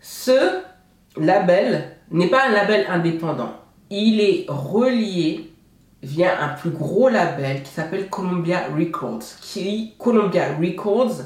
Ce 0.00 0.60
label 1.16 1.96
n'est 2.10 2.28
pas 2.28 2.48
un 2.48 2.52
label 2.52 2.86
indépendant. 2.88 3.52
Il 3.90 4.20
est 4.20 4.46
relié 4.48 5.50
via 6.02 6.42
un 6.42 6.48
plus 6.48 6.70
gros 6.70 7.08
label 7.08 7.62
qui 7.62 7.70
s'appelle 7.70 8.08
Columbia 8.08 8.64
Records. 8.76 9.24
Qui 9.40 9.94
Columbia 9.98 10.54
Records 10.60 11.22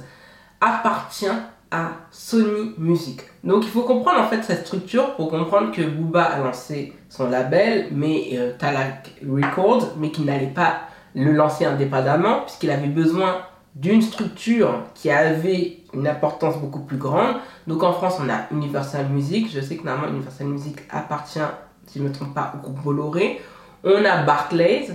appartient 0.60 1.26
à 1.70 1.92
Sony 2.10 2.74
Music. 2.78 3.22
Donc 3.44 3.64
il 3.64 3.70
faut 3.70 3.82
comprendre 3.82 4.20
en 4.20 4.28
fait 4.28 4.42
cette 4.42 4.66
structure 4.66 5.16
pour 5.16 5.30
comprendre 5.30 5.72
que 5.72 5.82
Booba 5.82 6.22
a 6.22 6.38
lancé 6.38 6.92
son 7.08 7.30
label, 7.30 7.88
mais 7.92 8.30
euh, 8.34 8.52
Talak 8.58 9.14
Records, 9.26 9.94
mais 9.96 10.10
qu'il 10.10 10.26
n'allait 10.26 10.46
pas 10.48 10.82
le 11.14 11.32
lancer 11.32 11.64
indépendamment 11.64 12.42
puisqu'il 12.42 12.70
avait 12.70 12.88
besoin 12.88 13.42
d'une 13.74 14.02
structure 14.02 14.84
qui 14.94 15.10
avait 15.10 15.78
une 15.94 16.06
importance 16.06 16.58
beaucoup 16.58 16.80
plus 16.80 16.96
grande. 16.96 17.36
Donc 17.66 17.82
en 17.82 17.92
France, 17.92 18.18
on 18.24 18.28
a 18.28 18.46
Universal 18.52 19.06
Music. 19.08 19.50
Je 19.52 19.60
sais 19.60 19.76
que 19.76 19.84
normalement 19.84 20.12
Universal 20.12 20.46
Music 20.46 20.76
appartient, 20.90 21.40
si 21.86 21.98
je 21.98 22.04
ne 22.04 22.08
me 22.08 22.14
trompe 22.14 22.34
pas, 22.34 22.54
au 22.56 22.62
groupe 22.62 22.82
Bolloré. 22.82 23.40
On 23.84 24.04
a 24.04 24.22
Barclays. 24.22 24.88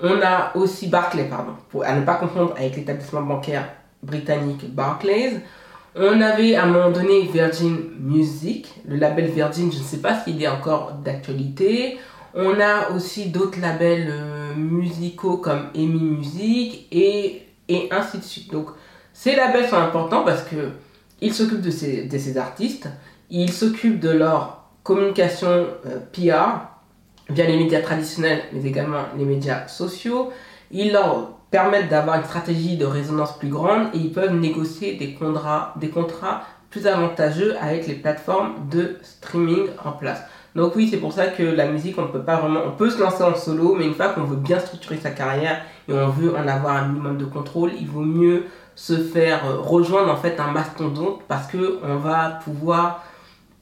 On 0.00 0.20
a 0.22 0.56
aussi 0.56 0.88
Barclays, 0.88 1.28
pardon, 1.28 1.52
pour, 1.70 1.84
à 1.84 1.94
ne 1.94 2.04
pas 2.04 2.16
confondre 2.16 2.52
avec 2.56 2.76
l'établissement 2.76 3.22
bancaire 3.22 3.68
britannique 4.02 4.74
Barclays. 4.74 5.40
On 5.96 6.20
avait 6.20 6.56
à 6.56 6.64
un 6.64 6.66
moment 6.66 6.90
donné 6.90 7.22
Virgin 7.22 7.78
Music, 8.00 8.74
le 8.88 8.96
label 8.96 9.26
Virgin, 9.26 9.70
je 9.70 9.78
ne 9.78 9.82
sais 9.84 9.98
pas 9.98 10.18
s'il 10.18 10.42
est 10.42 10.48
encore 10.48 10.94
d'actualité. 11.04 11.98
On 12.34 12.58
a 12.58 12.90
aussi 12.90 13.26
d'autres 13.30 13.60
labels 13.60 14.08
euh, 14.10 14.54
musicaux 14.56 15.36
comme 15.36 15.68
EMI 15.72 16.00
Music 16.00 16.88
et, 16.90 17.42
et 17.68 17.88
ainsi 17.92 18.18
de 18.18 18.24
suite. 18.24 18.50
Donc 18.50 18.70
ces 19.14 19.36
labels 19.36 19.68
sont 19.68 19.76
importants 19.76 20.24
parce 20.24 20.42
que 20.42 20.72
ils 21.22 21.32
s'occupent 21.32 21.62
de 21.62 21.70
ces, 21.70 22.36
artistes, 22.36 22.88
ils 23.30 23.52
s'occupent 23.52 24.00
de 24.00 24.10
leur 24.10 24.64
communication 24.82 25.48
euh, 25.86 26.00
PR 26.12 26.66
via 27.30 27.46
les 27.46 27.56
médias 27.56 27.80
traditionnels 27.80 28.42
mais 28.52 28.62
également 28.68 29.04
les 29.16 29.24
médias 29.24 29.66
sociaux. 29.68 30.30
Ils 30.70 30.92
leur 30.92 31.30
permettent 31.50 31.88
d'avoir 31.88 32.16
une 32.16 32.24
stratégie 32.24 32.76
de 32.76 32.84
résonance 32.84 33.38
plus 33.38 33.48
grande 33.48 33.86
et 33.94 33.98
ils 33.98 34.12
peuvent 34.12 34.34
négocier 34.34 34.96
des 34.96 35.14
contrats, 35.14 35.74
plus 36.70 36.86
avantageux 36.88 37.54
avec 37.60 37.86
les 37.86 37.94
plateformes 37.94 38.68
de 38.68 38.98
streaming 39.02 39.68
en 39.84 39.92
place. 39.92 40.20
Donc 40.56 40.76
oui, 40.76 40.88
c'est 40.88 40.98
pour 40.98 41.12
ça 41.12 41.28
que 41.28 41.42
la 41.42 41.66
musique, 41.66 41.98
on 41.98 42.08
peut 42.08 42.22
pas 42.22 42.36
vraiment, 42.36 42.60
on 42.66 42.72
peut 42.72 42.90
se 42.90 43.00
lancer 43.00 43.22
en 43.22 43.34
solo, 43.34 43.74
mais 43.76 43.86
une 43.86 43.94
fois 43.94 44.08
qu'on 44.08 44.24
veut 44.24 44.36
bien 44.36 44.58
structurer 44.58 44.96
sa 44.96 45.10
carrière 45.10 45.62
et 45.88 45.92
on 45.92 46.08
veut 46.08 46.34
en 46.36 46.46
avoir 46.46 46.76
un 46.76 46.88
minimum 46.88 47.18
de 47.18 47.24
contrôle, 47.24 47.72
il 47.80 47.88
vaut 47.88 48.00
mieux 48.00 48.44
se 48.74 48.98
faire 48.98 49.46
euh, 49.46 49.58
rejoindre 49.60 50.10
en 50.12 50.16
fait 50.16 50.38
un 50.40 50.50
mastodonte 50.50 51.22
parce 51.28 51.46
que 51.46 51.78
on 51.82 51.96
va 51.96 52.40
pouvoir 52.44 53.04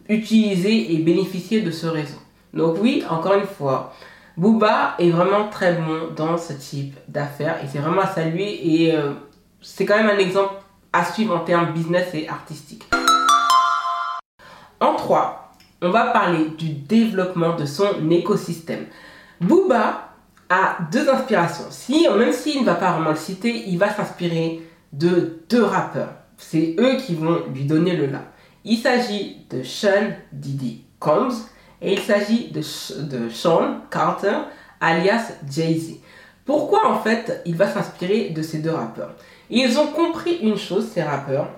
utiliser 0.08 0.94
et 0.94 0.98
bénéficier 0.98 1.60
de 1.62 1.70
ce 1.70 1.86
réseau. 1.86 2.18
Donc 2.54 2.76
oui, 2.80 3.02
encore 3.08 3.34
une 3.34 3.46
fois, 3.46 3.92
Booba 4.36 4.94
est 4.98 5.10
vraiment 5.10 5.48
très 5.48 5.74
bon 5.74 6.08
dans 6.16 6.38
ce 6.38 6.52
type 6.54 6.96
d'affaires 7.08 7.62
et 7.62 7.68
c'est 7.68 7.78
vraiment 7.78 8.02
à 8.02 8.06
saluer 8.06 8.60
et 8.62 8.96
euh, 8.96 9.12
c'est 9.60 9.84
quand 9.84 9.96
même 9.96 10.10
un 10.10 10.18
exemple 10.18 10.54
à 10.92 11.04
suivre 11.04 11.36
en 11.36 11.40
termes 11.40 11.72
business 11.72 12.08
et 12.14 12.28
artistique. 12.28 12.84
En 14.80 14.94
3, 14.96 15.52
on 15.82 15.90
va 15.90 16.06
parler 16.06 16.46
du 16.58 16.70
développement 16.70 17.56
de 17.56 17.66
son 17.66 18.10
écosystème. 18.10 18.86
Booba 19.40 20.08
a 20.48 20.78
deux 20.90 21.08
inspirations. 21.08 21.66
Si, 21.70 22.06
même 22.08 22.32
s'il 22.32 22.60
ne 22.60 22.66
va 22.66 22.74
pas 22.74 22.92
vraiment 22.92 23.10
le 23.10 23.16
citer, 23.16 23.64
il 23.68 23.78
va 23.78 23.90
s'inspirer 23.90 24.62
de 24.92 25.42
deux 25.48 25.64
rappeurs. 25.64 26.14
C'est 26.36 26.76
eux 26.78 26.96
qui 26.96 27.14
vont 27.14 27.42
lui 27.54 27.64
donner 27.64 27.96
le 27.96 28.06
là. 28.06 28.24
Il 28.64 28.78
s'agit 28.78 29.38
de 29.50 29.62
Sean 29.62 30.12
Diddy 30.32 30.84
Combs 30.98 31.32
et 31.80 31.94
il 31.94 32.00
s'agit 32.00 32.50
de, 32.50 32.62
Sean 33.30 33.80
Carter, 33.90 34.36
alias 34.80 35.32
Jay-Z. 35.50 35.96
Pourquoi 36.44 36.88
en 36.88 36.98
fait 37.00 37.42
il 37.44 37.56
va 37.56 37.68
s'inspirer 37.68 38.30
de 38.30 38.42
ces 38.42 38.58
deux 38.58 38.70
rappeurs? 38.70 39.14
Ils 39.50 39.78
ont 39.78 39.88
compris 39.88 40.36
une 40.42 40.56
chose, 40.56 40.88
ces 40.92 41.02
rappeurs, 41.02 41.48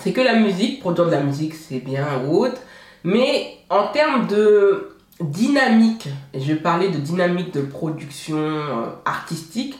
c'est 0.00 0.12
que 0.12 0.20
la 0.20 0.34
musique, 0.34 0.80
produire 0.80 1.06
de 1.06 1.12
la 1.12 1.22
musique 1.22 1.54
c'est 1.54 1.78
bien 1.78 2.06
haute, 2.28 2.60
mais 3.04 3.58
en 3.70 3.88
termes 3.88 4.26
de 4.26 4.96
dynamique, 5.20 6.08
je 6.34 6.54
parler 6.54 6.88
de 6.88 6.98
dynamique 6.98 7.52
de 7.52 7.62
production 7.62 8.38
euh, 8.38 8.86
artistique, 9.04 9.78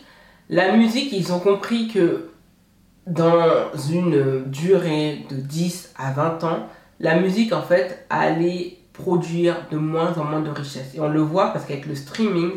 la 0.49 0.77
musique, 0.77 1.11
ils 1.13 1.33
ont 1.33 1.41
compris 1.41 1.89
que 1.89 2.29
dans 3.07 3.73
une 3.91 4.45
durée 4.47 5.27
de 5.31 5.37
10 5.37 5.95
à 5.97 6.13
20 6.13 6.45
ans, 6.45 6.69
la 7.01 7.19
musique 7.19 7.53
en 7.53 7.63
fait 7.63 8.07
allait 8.09 8.79
produire 8.93 9.67
de 9.71 9.77
moins 9.77 10.17
en 10.17 10.25
moins 10.25 10.41
de 10.41 10.51
richesses. 10.51 10.95
Et 10.95 11.01
on 11.01 11.09
le 11.09 11.21
voit 11.21 11.53
parce 11.53 11.67
qu'avec 11.67 11.87
le 11.87 11.95
streaming, 11.95 12.53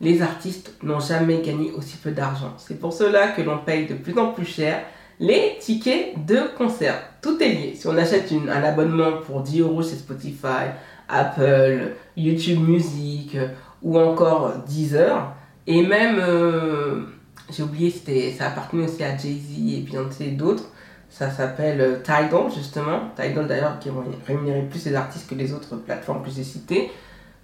les 0.00 0.22
artistes 0.22 0.74
n'ont 0.82 1.00
jamais 1.00 1.42
gagné 1.42 1.72
aussi 1.72 1.96
peu 1.96 2.12
d'argent. 2.12 2.54
C'est 2.56 2.78
pour 2.78 2.92
cela 2.92 3.28
que 3.28 3.42
l'on 3.42 3.58
paye 3.58 3.86
de 3.86 3.94
plus 3.94 4.16
en 4.18 4.32
plus 4.32 4.46
cher 4.46 4.82
les 5.18 5.58
tickets 5.60 6.24
de 6.24 6.38
concert. 6.56 6.94
Tout 7.20 7.42
est 7.42 7.48
lié. 7.48 7.74
Si 7.74 7.86
on 7.86 7.96
achète 7.96 8.32
un 8.32 8.62
abonnement 8.62 9.18
pour 9.26 9.42
10 9.42 9.60
euros 9.60 9.82
chez 9.82 9.96
Spotify, 9.96 10.70
Apple, 11.08 11.92
YouTube 12.16 12.60
Music 12.66 13.36
ou 13.82 13.98
encore 13.98 14.54
Deezer, 14.66 15.34
et 15.66 15.86
même, 15.86 16.18
euh, 16.18 17.02
j'ai 17.52 17.62
oublié, 17.62 17.90
ça 18.36 18.46
appartenait 18.46 18.84
aussi 18.84 19.02
à 19.02 19.16
Jay-Z 19.16 19.74
et 19.74 19.80
Beyoncé 19.80 20.26
et 20.26 20.30
d'autres, 20.30 20.64
ça 21.10 21.30
s'appelle 21.30 21.80
euh, 21.80 21.96
Tidal, 22.02 22.50
justement. 22.54 23.10
Tidal, 23.16 23.46
d'ailleurs, 23.46 23.78
qui 23.80 23.90
rémunérer 24.26 24.62
plus 24.62 24.84
les 24.86 24.94
artistes 24.94 25.28
que 25.28 25.34
les 25.34 25.52
autres 25.52 25.76
plateformes 25.76 26.22
que 26.22 26.30
j'ai 26.30 26.44
citées. 26.44 26.90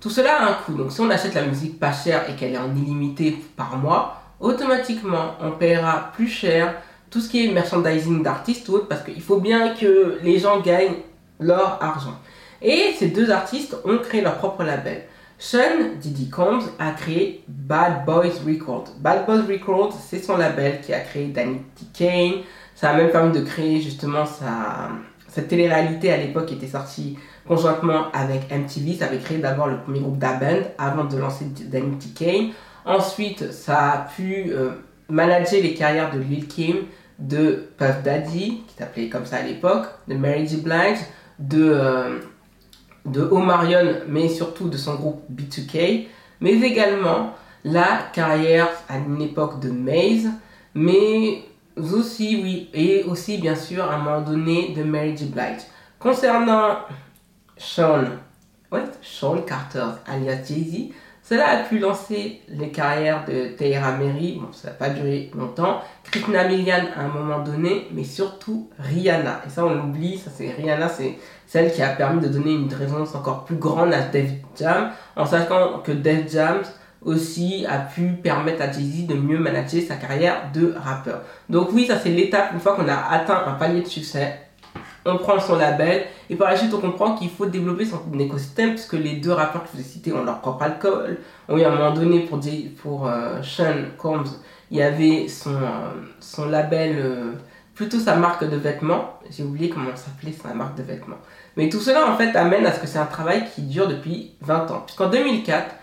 Tout 0.01 0.11
cela 0.11 0.41
a 0.41 0.51
un 0.51 0.55
coût. 0.55 0.75
Donc, 0.75 0.93
si 0.93 1.01
on 1.01 1.11
achète 1.11 1.35
la 1.35 1.45
musique 1.45 1.81
pas 1.81 1.93
chère 1.93 2.29
et 2.31 2.37
qu'elle 2.37 2.53
est 2.53 2.59
en 2.59 2.75
illimité 2.77 3.37
par 3.57 3.77
mois, 3.77 4.23
automatiquement, 4.41 5.35
on 5.41 5.53
paiera 5.53 6.11
plus 6.15 6.29
cher 6.29 6.75
tout 7.11 7.21
ce 7.21 7.29
qui 7.29 7.47
est 7.47 7.53
merchandising 7.53 8.23
d'artistes 8.23 8.69
ou 8.69 8.75
autre 8.75 8.89
parce 8.89 9.03
qu'il 9.03 9.23
faut 9.23 9.41
bien 9.41 9.75
que 9.75 10.19
les 10.23 10.39
gens 10.39 10.61
gagnent 10.61 10.97
leur 11.41 11.83
argent. 11.83 12.19
Et 12.63 12.95
ces 12.99 13.09
deux 13.09 13.31
artistes 13.31 13.77
ont 13.85 13.99
créé 13.99 14.21
leur 14.21 14.39
propre 14.39 14.63
label. 14.63 15.03
Sean 15.39 15.97
Diddy 16.01 16.31
Combs 16.31 16.65
a 16.79 16.93
créé 16.93 17.45
Bad 17.47 18.05
Boys 18.07 18.41
Records. 18.47 18.95
Bad 19.01 19.27
Boys 19.27 19.43
Records, 19.47 19.93
c'est 19.93 20.19
son 20.19 20.37
label 20.39 20.81
qui 20.81 20.95
a 20.95 21.01
créé 21.01 21.29
Danny. 21.29 21.61
Kane, 21.93 22.43
ça 22.75 22.91
a 22.91 22.97
même 22.97 23.11
permis 23.11 23.39
de 23.39 23.45
créer 23.45 23.81
justement 23.81 24.25
sa, 24.25 25.43
télé-réalité 25.43 26.11
à 26.11 26.17
l'époque 26.17 26.47
qui 26.47 26.55
était 26.55 26.67
sortie 26.67 27.19
conjointement 27.47 28.11
avec 28.13 28.51
MTV. 28.51 28.95
Ça 28.95 29.07
avait 29.07 29.19
créé 29.19 29.39
d'abord 29.39 29.67
le 29.67 29.79
premier 29.79 30.01
groupe 30.01 30.19
d'Aband 30.19 30.63
avant 30.79 31.05
de 31.05 31.19
lancer 31.19 31.45
Danny 31.71 31.99
Kane. 32.15 32.51
Ensuite, 32.87 33.53
ça 33.53 33.93
a 33.93 33.99
pu 34.17 34.47
euh, 34.49 34.71
manager 35.11 35.61
les 35.63 35.75
carrières 35.75 36.15
de 36.15 36.21
Lil 36.21 36.47
Kim, 36.47 36.77
de 37.19 37.69
Puff 37.77 38.03
Daddy, 38.03 38.63
qui 38.67 38.75
s'appelait 38.79 39.09
comme 39.09 39.27
ça 39.27 39.37
à 39.37 39.43
l'époque, 39.43 39.87
de 40.09 40.15
Mary 40.15 40.47
J. 40.47 40.59
Blige, 40.59 40.99
de, 41.39 41.71
euh, 41.71 42.19
de 43.07 43.23
Omarion, 43.23 44.01
mais 44.09 44.29
surtout 44.29 44.69
de 44.69 44.77
son 44.77 44.95
groupe 44.97 45.23
B2K, 45.33 46.07
mais 46.41 46.53
également 46.53 47.35
la 47.65 48.09
carrière 48.13 48.69
à 48.89 48.99
une 48.99 49.21
époque 49.23 49.61
de 49.61 49.71
Maze, 49.71 50.29
mais 50.75 51.43
aussi, 51.77 52.41
oui, 52.43 52.71
et 52.75 53.05
aussi 53.05 53.39
bien 53.39 53.57
sûr 53.57 53.85
à 53.85 53.95
un 53.95 53.99
moment 53.99 54.21
donné 54.21 54.75
de 54.77 54.83
Mary 54.83 55.17
J. 55.17 55.27
Blige. 55.27 55.63
Concernant 55.99 56.79
Sean, 57.57 58.05
Sean 59.03 59.43
Carter 59.43 59.87
alias 60.07 60.45
Jay-Z, 60.45 60.93
Cela 61.29 61.49
a 61.49 61.57
pu 61.65 61.81
lancer 61.81 62.41
les 62.49 62.71
carrières 62.71 63.25
de 63.25 63.49
Taylor 63.57 63.99
Mary, 63.99 64.39
bon 64.41 64.53
ça 64.53 64.69
n'a 64.69 64.75
pas 64.75 64.91
duré 64.91 65.29
longtemps, 65.35 65.81
Krishna 66.05 66.47
Milian 66.47 66.85
à 66.97 67.01
un 67.01 67.09
moment 67.09 67.41
donné, 67.43 67.89
mais 67.91 68.05
surtout 68.05 68.71
Rihanna. 68.79 69.43
Et 69.45 69.51
ça 69.51 69.67
on 69.67 69.75
l'oublie, 69.75 70.19
ça 70.19 70.31
c'est 70.33 70.53
Rihanna, 70.53 70.89
c'est 70.89 71.19
celle 71.47 71.73
qui 71.73 71.83
a 71.83 71.89
permis 71.89 72.21
de 72.21 72.29
donner 72.29 72.53
une 72.53 72.73
résonance 72.73 73.15
encore 73.15 73.45
plus 73.45 73.57
grande 73.57 73.93
à 73.93 74.01
Def 74.03 74.31
Jam, 74.59 74.91
en 75.17 75.27
sachant 75.27 75.79
que 75.85 75.93
Def 75.93 76.31
Jam 76.31 76.59
aussi 77.05 77.65
a 77.69 77.79
pu 77.79 78.15
permettre 78.23 78.63
à 78.63 78.73
Jay-Z 78.73 79.07
de 79.07 79.15
mieux 79.15 79.39
manager 79.39 79.81
sa 79.87 79.95
carrière 79.95 80.51
de 80.53 80.75
rappeur. 80.77 81.23
Donc 81.49 81.69
oui, 81.73 81.87
ça 81.87 81.99
c'est 81.99 82.11
l'étape, 82.11 82.53
une 82.53 82.61
fois 82.61 82.75
qu'on 82.75 82.89
a 82.89 82.97
atteint 83.11 83.45
un 83.47 83.53
palier 83.53 83.83
de 83.83 83.87
succès, 83.87 84.41
on 85.07 85.19
prend 85.19 85.39
son 85.39 85.57
label 85.57 86.07
et 86.29 86.35
par 86.35 86.51
la 86.51 86.57
suite 86.57 86.75
on 86.75 86.81
comprend 86.81 87.15
qu'il 87.15 87.31
faut 87.31 87.47
développer 87.47 87.85
son 87.85 88.01
écosystème 88.19 88.71
puisque 88.71 88.95
les 88.95 89.17
deux 89.17 89.33
rappeurs 89.33 89.63
que 89.63 89.69
je 89.73 89.77
vous 89.77 89.81
ai 89.81 89.89
cités 89.89 90.13
ont 90.13 90.25
leur 90.25 90.41
propre 90.41 90.65
alcool. 90.65 91.19
Oui, 91.49 91.65
à 91.65 91.71
un 91.71 91.77
moment 91.77 91.93
donné 91.93 92.29
pour, 92.83 93.07
euh, 93.07 93.41
Sean 93.43 93.85
Combs, 93.97 94.25
il 94.71 94.79
y 94.79 94.83
avait 94.83 95.29
son, 95.29 95.55
euh, 95.55 96.51
label, 96.51 96.97
euh, 96.99 97.33
plutôt 97.77 98.01
sa 98.01 98.17
marque 98.17 98.49
de 98.49 98.57
vêtements. 98.57 99.21
J'ai 99.31 99.45
oublié 99.45 99.69
comment 99.69 99.95
s'appelait 99.95 100.33
sa 100.33 100.53
marque 100.55 100.77
de 100.77 100.83
vêtements. 100.83 101.19
Mais 101.57 101.69
tout 101.69 101.81
cela 101.81 102.11
en 102.11 102.17
fait 102.17 102.35
amène 102.35 102.67
à 102.67 102.73
ce 102.73 102.81
que 102.81 102.87
c'est 102.87 102.99
un 102.99 103.07
travail 103.07 103.45
qui 103.55 103.63
dure 103.63 103.87
depuis 103.87 104.33
20 104.41 104.71
ans. 104.71 104.83
Puisqu'en 104.85 105.11
2004, 105.11 105.75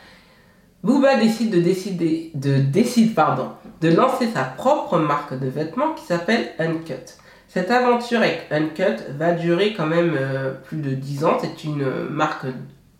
Booba 0.83 1.15
décide 1.15 1.51
de 1.51 1.61
décider, 1.61 2.31
de 2.33 2.57
décide, 2.57 3.15
pardon, 3.15 3.51
de 3.79 3.89
lancer 3.89 4.27
sa 4.27 4.43
propre 4.43 4.97
marque 4.97 5.39
de 5.39 5.47
vêtements 5.47 5.93
qui 5.93 6.03
s'appelle 6.03 6.49
Uncut. 6.59 7.15
Cette 7.47 7.69
aventure 7.69 8.19
avec 8.19 8.47
Uncut 8.49 8.97
va 9.17 9.31
durer 9.31 9.73
quand 9.77 9.85
même 9.85 10.17
euh, 10.19 10.51
plus 10.51 10.77
de 10.77 10.95
10 10.95 11.25
ans. 11.25 11.37
C'est 11.39 11.63
une 11.63 11.85
marque 12.09 12.47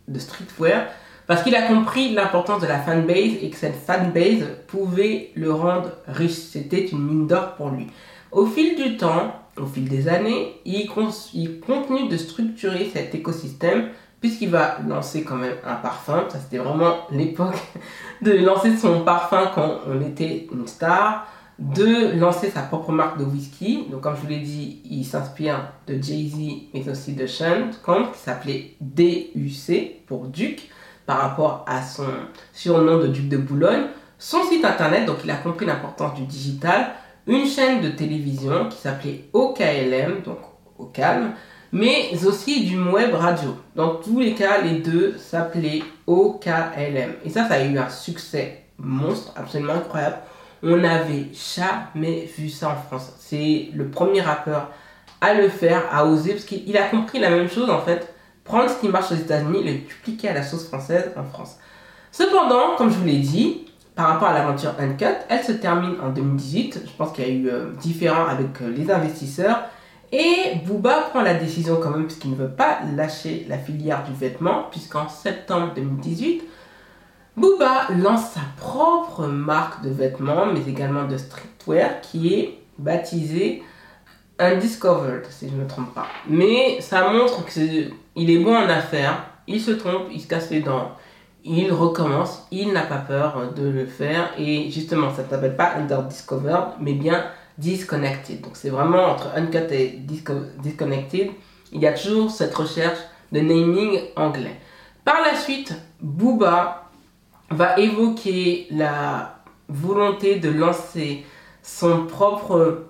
de 0.07 0.19
streetwear 0.19 0.85
parce 1.25 1.41
qu'il 1.41 1.55
a 1.55 1.63
compris 1.63 2.13
l'importance 2.13 2.62
de 2.62 2.67
la 2.67 2.79
fanbase 2.79 3.38
et 3.41 3.50
que 3.50 3.57
cette 3.57 3.75
fanbase 3.75 4.45
pouvait 4.67 5.31
le 5.35 5.51
rendre 5.51 5.89
riche. 6.07 6.31
C'était 6.31 6.85
une 6.85 7.03
mine 7.03 7.27
d'or 7.27 7.55
pour 7.55 7.69
lui. 7.69 7.88
Au 8.33 8.47
fil 8.47 8.75
du 8.75 8.97
temps, 8.97 9.31
au 9.57 9.67
fil 9.67 9.87
des 9.87 10.07
années, 10.07 10.59
il, 10.65 10.89
continue 10.89 12.09
de 12.09 12.17
structurer 12.17 12.89
cet 12.91 13.13
écosystème 13.13 13.89
puisqu'il 14.19 14.49
va 14.49 14.77
lancer 14.87 15.23
quand 15.23 15.35
même 15.35 15.57
un 15.63 15.75
parfum. 15.75 16.25
Ça, 16.29 16.39
c'était 16.39 16.57
vraiment 16.57 16.95
l'époque 17.11 17.55
de 18.23 18.31
lancer 18.31 18.75
son 18.75 19.01
parfum 19.01 19.51
quand 19.53 19.81
on 19.87 20.01
était 20.01 20.47
une 20.51 20.65
star, 20.65 21.27
de 21.59 22.17
lancer 22.17 22.49
sa 22.49 22.63
propre 22.63 22.91
marque 22.91 23.19
de 23.19 23.25
whisky. 23.25 23.85
Donc, 23.91 24.01
comme 24.01 24.15
je 24.15 24.21
vous 24.21 24.29
l'ai 24.29 24.39
dit, 24.39 24.81
il 24.89 25.05
s'inspire 25.05 25.71
de 25.85 26.01
Jay-Z, 26.01 26.37
mais 26.73 26.89
aussi 26.89 27.13
de 27.13 27.27
Sean 27.27 27.69
qui 28.13 28.19
s'appelait 28.19 28.75
DUC 28.81 30.05
pour 30.07 30.25
Duc, 30.27 30.69
par 31.05 31.19
rapport 31.19 31.65
à 31.67 31.83
son 31.83 32.07
surnom 32.53 32.97
de 32.97 33.07
Duc 33.07 33.27
de 33.27 33.37
Boulogne. 33.37 33.83
Son 34.17 34.41
site 34.45 34.65
internet, 34.65 35.05
donc 35.05 35.17
il 35.23 35.29
a 35.29 35.35
compris 35.35 35.65
l'importance 35.65 36.15
du 36.15 36.23
digital. 36.23 36.93
Une 37.27 37.48
chaîne 37.48 37.82
de 37.82 37.89
télévision 37.89 38.70
qui 38.70 38.77
s'appelait 38.77 39.25
OKLM, 39.34 40.22
donc 40.24 40.39
au 40.77 40.86
calme 40.86 41.34
mais 41.74 42.12
aussi 42.24 42.65
du 42.65 42.80
web 42.80 43.15
radio. 43.15 43.58
Dans 43.75 43.96
tous 43.96 44.20
les 44.20 44.36
cas, 44.36 44.62
les 44.62 44.77
deux 44.77 45.18
s'appelaient 45.18 45.82
OKLM. 46.06 47.15
Et 47.25 47.30
ça, 47.32 47.48
ça 47.48 47.56
a 47.56 47.63
eu 47.63 47.77
un 47.80 47.89
succès 47.89 48.65
monstre, 48.77 49.34
absolument 49.36 49.74
incroyable. 49.74 50.18
On 50.62 50.77
n'avait 50.77 51.30
jamais 51.34 52.30
vu 52.38 52.48
ça 52.50 52.70
en 52.70 52.75
France. 52.75 53.12
C'est 53.18 53.70
le 53.74 53.88
premier 53.89 54.22
rappeur 54.22 54.70
à 55.20 55.34
le 55.34 55.50
faire, 55.50 55.84
à 55.92 56.06
oser, 56.06 56.34
parce 56.34 56.46
qu'il 56.46 56.77
a 56.77 56.84
compris 56.89 57.20
la 57.20 57.32
même 57.32 57.50
chose 57.50 57.70
en 57.72 57.82
fait. 57.82 58.13
Prendre 58.44 58.70
ce 58.70 58.80
qui 58.80 58.88
marche 58.88 59.12
aux 59.12 59.15
États-Unis 59.15 59.63
le 59.63 59.74
dupliquer 59.74 60.30
à 60.30 60.34
la 60.34 60.44
sauce 60.44 60.68
française 60.68 61.12
en 61.18 61.24
France. 61.24 61.58
Cependant, 62.12 62.75
comme 62.77 62.92
je 62.92 62.98
vous 62.98 63.06
l'ai 63.06 63.18
dit, 63.18 63.65
par 63.95 64.07
rapport 64.07 64.29
à 64.29 64.33
l'aventure 64.33 64.73
Uncut, 64.79 65.05
elle 65.29 65.43
se 65.43 65.51
termine 65.51 65.95
en 66.01 66.09
2018. 66.09 66.81
Je 66.85 66.91
pense 66.97 67.12
qu'il 67.12 67.27
y 67.27 67.27
a 67.27 67.31
eu 67.31 67.50
euh, 67.50 67.71
différents 67.79 68.25
avec 68.25 68.62
euh, 68.62 68.69
les 68.75 68.89
investisseurs. 68.89 69.59
Et 70.12 70.55
Booba 70.65 71.09
prend 71.12 71.21
la 71.21 71.33
décision 71.35 71.79
quand 71.81 71.91
même, 71.91 72.05
puisqu'il 72.05 72.31
ne 72.31 72.35
veut 72.35 72.50
pas 72.50 72.79
lâcher 72.95 73.45
la 73.50 73.57
filière 73.57 74.03
du 74.03 74.13
vêtement, 74.13 74.65
puisqu'en 74.69 75.09
septembre 75.09 75.73
2018, 75.75 76.43
Booba 77.35 77.87
lance 77.98 78.31
sa 78.31 78.41
propre 78.57 79.25
marque 79.25 79.83
de 79.83 79.89
vêtements, 79.89 80.46
mais 80.46 80.61
également 80.68 81.05
de 81.05 81.18
streetwear, 81.18 82.01
qui 82.01 82.33
est 82.33 82.59
baptisée 82.77 83.63
Undiscovered, 84.39 85.25
si 85.29 85.50
je 85.50 85.55
ne 85.55 85.61
me 85.61 85.68
trompe 85.68 85.94
pas. 85.94 86.07
Mais 86.27 86.81
ça 86.81 87.09
montre 87.09 87.46
qu'il 87.46 87.91
est 88.15 88.39
bon 88.39 88.55
en 88.55 88.70
affaires, 88.70 89.25
il 89.48 89.61
se 89.61 89.72
trompe, 89.72 90.07
il 90.11 90.22
se 90.22 90.27
casse 90.27 90.50
les 90.50 90.61
dents, 90.61 90.91
il 91.44 91.72
recommence, 91.72 92.48
il 92.51 92.72
n'a 92.72 92.84
pas 92.84 92.98
peur 92.98 93.53
de 93.53 93.68
le 93.68 93.86
faire, 93.86 94.32
et 94.38 94.72
justement, 94.72 95.14
ça 95.14 95.24
ne 95.24 95.29
s'appelle 95.29 95.56
pas 95.56 95.75
Undiscovered, 95.75 96.75
mais 96.79 96.94
bien 96.94 97.25
disconnected. 97.58 98.42
Donc 98.42 98.53
c'est 98.56 98.70
vraiment 98.70 99.06
entre 99.06 99.27
uncut 99.36 99.72
et 99.72 100.00
disconnected, 100.00 101.32
il 101.72 101.82
y 101.82 101.88
a 101.88 101.94
toujours 101.94 102.32
cette 102.32 102.56
recherche 102.56 103.00
de 103.32 103.40
naming 103.40 104.00
anglais. 104.16 104.60
Par 105.03 105.22
la 105.22 105.36
suite, 105.36 105.74
Booba 106.01 106.90
va 107.50 107.79
évoquer 107.79 108.68
la 108.72 109.36
volonté 109.68 110.38
de 110.38 110.50
lancer 110.50 111.25
son 111.62 112.06
propre, 112.06 112.86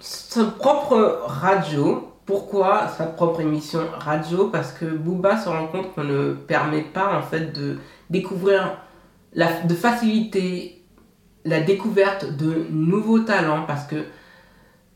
son 0.00 0.50
propre 0.50 1.22
radio. 1.26 2.11
Pourquoi 2.24 2.88
sa 2.88 3.06
propre 3.06 3.40
émission 3.40 3.80
radio 3.98 4.48
Parce 4.48 4.72
que 4.72 4.84
Booba 4.84 5.36
se 5.36 5.48
rend 5.48 5.66
compte 5.66 5.92
qu'on 5.94 6.04
ne 6.04 6.34
permet 6.34 6.82
pas 6.82 7.18
en 7.18 7.22
fait 7.22 7.52
de 7.52 7.78
découvrir, 8.10 8.78
de 9.34 9.74
faciliter 9.74 10.82
la 11.44 11.60
découverte 11.60 12.36
de 12.36 12.66
nouveaux 12.70 13.20
talents 13.20 13.64
parce 13.66 13.86
que 13.86 14.04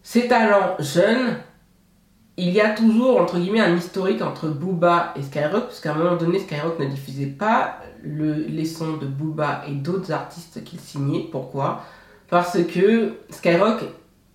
ces 0.02 0.28
talents 0.28 0.76
jeunes, 0.78 1.36
il 2.36 2.50
y 2.50 2.60
a 2.60 2.70
toujours 2.70 3.20
entre 3.20 3.38
guillemets 3.38 3.60
un 3.60 3.74
historique 3.74 4.22
entre 4.22 4.46
Booba 4.46 5.12
et 5.16 5.22
Skyrock, 5.22 5.66
puisqu'à 5.66 5.94
un 5.94 5.96
moment 5.96 6.14
donné, 6.14 6.38
Skyrock 6.38 6.78
ne 6.78 6.86
diffusait 6.86 7.26
pas 7.26 7.80
le, 8.04 8.34
les 8.34 8.66
sons 8.66 8.98
de 8.98 9.06
Booba 9.06 9.64
et 9.66 9.72
d'autres 9.72 10.12
artistes 10.12 10.62
qu'il 10.62 10.78
signait. 10.78 11.26
Pourquoi? 11.32 11.82
Parce 12.30 12.62
que 12.72 13.14
Skyrock 13.30 13.82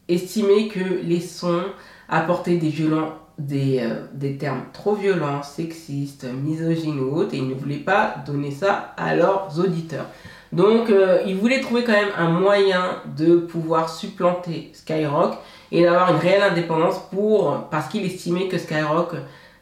estimait 0.09 0.67
que 0.67 0.79
les 1.03 1.21
sons 1.21 1.63
apportaient 2.11 2.57
des 2.57 2.69
violents, 2.69 3.13
des, 3.39 3.79
euh, 3.81 4.05
des 4.13 4.37
termes 4.37 4.63
trop 4.73 4.93
violents, 4.93 5.41
sexistes, 5.41 6.27
misogynes 6.31 6.99
ou 6.99 7.15
autres, 7.15 7.33
et 7.33 7.37
ils 7.37 7.47
ne 7.47 7.55
voulaient 7.55 7.77
pas 7.77 8.15
donner 8.25 8.51
ça 8.51 8.93
à 8.97 9.15
leurs 9.15 9.57
auditeurs. 9.57 10.05
Donc, 10.51 10.89
euh, 10.89 11.21
il 11.25 11.37
voulait 11.37 11.61
trouver 11.61 11.83
quand 11.85 11.93
même 11.93 12.11
un 12.17 12.29
moyen 12.29 12.97
de 13.17 13.37
pouvoir 13.37 13.89
supplanter 13.89 14.69
Skyrock 14.73 15.37
et 15.71 15.83
d'avoir 15.83 16.13
une 16.13 16.19
réelle 16.19 16.43
indépendance 16.43 16.99
pour, 17.09 17.67
parce 17.71 17.87
qu'il 17.87 18.05
estimait 18.05 18.49
que 18.49 18.57
Skyrock 18.57 19.13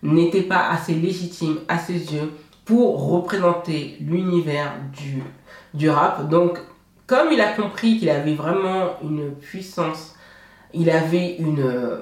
n'était 0.01 0.41
pas 0.41 0.67
assez 0.69 0.95
légitime 0.95 1.57
à 1.67 1.77
ses 1.77 2.13
yeux 2.13 2.31
pour 2.65 3.11
représenter 3.11 3.97
l'univers 4.01 4.73
du, 4.97 5.21
du 5.75 5.89
rap. 5.91 6.27
Donc, 6.27 6.57
comme 7.05 7.31
il 7.31 7.41
a 7.41 7.51
compris 7.51 7.99
qu'il 7.99 8.09
avait 8.09 8.33
vraiment 8.33 8.97
une 9.03 9.31
puissance, 9.31 10.15
il 10.73 10.89
avait 10.89 11.35
une, 11.37 11.99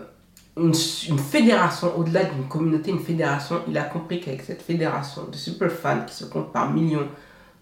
une, 0.58 0.74
fédération, 0.74 1.98
au-delà 1.98 2.24
d'une 2.24 2.48
communauté, 2.48 2.92
une 2.92 3.00
fédération, 3.00 3.62
il 3.68 3.78
a 3.78 3.84
compris 3.84 4.20
qu'avec 4.20 4.42
cette 4.42 4.62
fédération 4.62 5.24
de 5.32 5.36
super 5.36 5.72
fans 5.72 6.04
qui 6.06 6.16
se 6.16 6.26
comptent 6.26 6.52
par 6.52 6.72
millions, 6.72 7.08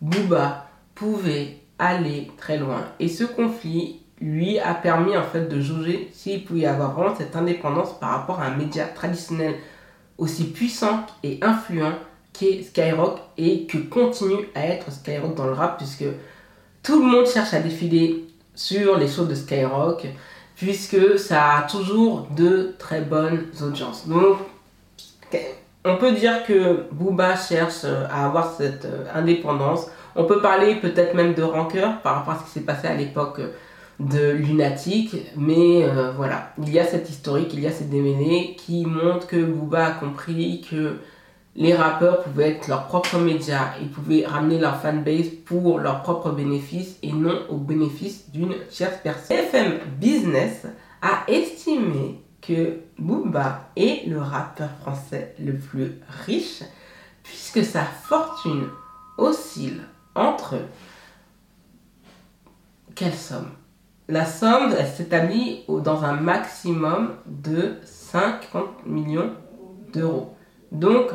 Booba, 0.01 0.67
pouvait 0.93 1.57
aller 1.77 2.31
très 2.37 2.57
loin. 2.57 2.85
Et 2.99 3.07
ce 3.07 3.23
conflit 3.23 4.01
lui 4.21 4.59
a 4.59 4.73
permis 4.73 5.17
en 5.17 5.23
fait 5.23 5.47
de 5.47 5.59
juger 5.59 6.09
s'il 6.13 6.45
pouvait 6.45 6.65
avoir 6.65 6.93
vraiment 6.93 7.15
cette 7.15 7.35
indépendance 7.35 7.99
par 7.99 8.11
rapport 8.11 8.39
à 8.39 8.45
un 8.45 8.55
média 8.55 8.85
traditionnel 8.85 9.55
aussi 10.17 10.45
puissant 10.45 11.05
et 11.23 11.39
influent 11.41 11.95
qu'est 12.31 12.63
Skyrock 12.63 13.19
et 13.37 13.65
que 13.65 13.77
continue 13.77 14.47
à 14.55 14.67
être 14.67 14.91
Skyrock 14.91 15.35
dans 15.35 15.45
le 15.45 15.53
rap 15.53 15.77
puisque 15.77 16.05
tout 16.81 16.99
le 16.99 17.05
monde 17.05 17.27
cherche 17.27 17.53
à 17.53 17.59
défiler 17.59 18.25
sur 18.53 18.97
les 18.97 19.07
shows 19.09 19.25
de 19.25 19.35
Skyrock 19.35 20.07
puisque 20.55 21.19
ça 21.19 21.57
a 21.57 21.61
toujours 21.63 22.27
de 22.35 22.75
très 22.79 23.01
bonnes 23.01 23.45
audiences. 23.61 24.07
Donc 24.07 24.37
on 25.83 25.97
peut 25.97 26.13
dire 26.13 26.45
que 26.45 26.85
Booba 26.91 27.35
cherche 27.35 27.83
à 27.83 28.25
avoir 28.25 28.53
cette 28.53 28.85
euh, 28.85 29.05
indépendance 29.13 29.87
on 30.15 30.23
peut 30.23 30.41
parler 30.41 30.75
peut-être 30.75 31.13
même 31.13 31.33
de 31.33 31.43
rancœur 31.43 32.01
par 32.01 32.15
rapport 32.15 32.33
à 32.33 32.39
ce 32.39 32.45
qui 32.45 32.51
s'est 32.51 32.65
passé 32.65 32.87
à 32.87 32.95
l'époque 32.95 33.41
de 33.99 34.31
Lunatic, 34.31 35.15
mais 35.37 35.83
euh, 35.83 36.11
voilà, 36.11 36.53
il 36.61 36.69
y 36.71 36.79
a 36.79 36.85
cette 36.85 37.09
historique, 37.09 37.51
il 37.53 37.61
y 37.61 37.67
a 37.67 37.71
cette 37.71 37.89
démêlée 37.89 38.55
qui 38.57 38.85
montre 38.85 39.27
que 39.27 39.37
Booba 39.37 39.87
a 39.87 39.91
compris 39.91 40.61
que 40.69 40.97
les 41.55 41.73
rappeurs 41.73 42.23
pouvaient 42.23 42.51
être 42.51 42.67
leurs 42.67 42.87
propres 42.87 43.17
médias, 43.17 43.73
ils 43.81 43.89
pouvaient 43.89 44.25
ramener 44.25 44.59
leur 44.59 44.81
fanbase 44.81 45.29
pour 45.45 45.79
leurs 45.79 46.01
propres 46.01 46.31
bénéfices 46.31 46.97
et 47.01 47.13
non 47.13 47.39
au 47.49 47.55
bénéfice 47.55 48.29
d'une 48.31 48.55
tierce 48.69 48.97
personne. 49.01 49.37
FM 49.37 49.79
Business 49.97 50.65
a 51.01 51.23
estimé 51.29 52.21
que 52.41 52.79
Booba 52.99 53.69
est 53.75 54.07
le 54.07 54.19
rappeur 54.19 54.69
français 54.81 55.33
le 55.39 55.57
plus 55.57 55.93
riche 56.25 56.61
puisque 57.23 57.63
sa 57.63 57.83
fortune 57.83 58.67
oscille 59.17 59.81
entre 60.13 60.55
quelle 62.95 63.13
somme? 63.13 63.51
La 64.07 64.25
somme 64.25 64.73
s'établit 64.95 65.63
dans 65.67 66.03
un 66.03 66.13
maximum 66.13 67.15
de 67.25 67.75
50 67.83 68.85
millions 68.85 69.31
d'euros. 69.91 70.35
Donc 70.71 71.11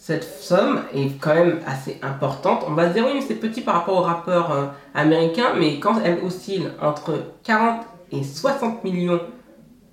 cette 0.00 0.24
somme 0.24 0.80
est 0.94 1.20
quand 1.20 1.34
même 1.34 1.60
assez 1.66 1.98
importante. 2.00 2.64
On 2.66 2.72
va 2.72 2.88
se 2.88 2.94
dire 2.94 3.04
oui, 3.04 3.12
mais 3.16 3.20
c'est 3.20 3.34
petit 3.34 3.60
par 3.60 3.74
rapport 3.74 3.98
aux 3.98 4.02
rappeurs 4.02 4.50
euh, 4.50 4.66
américains, 4.94 5.52
mais 5.58 5.78
quand 5.78 6.00
elle 6.02 6.24
oscille 6.24 6.70
entre 6.80 7.22
40 7.44 7.82
et 8.10 8.24
60 8.24 8.82
millions 8.82 9.20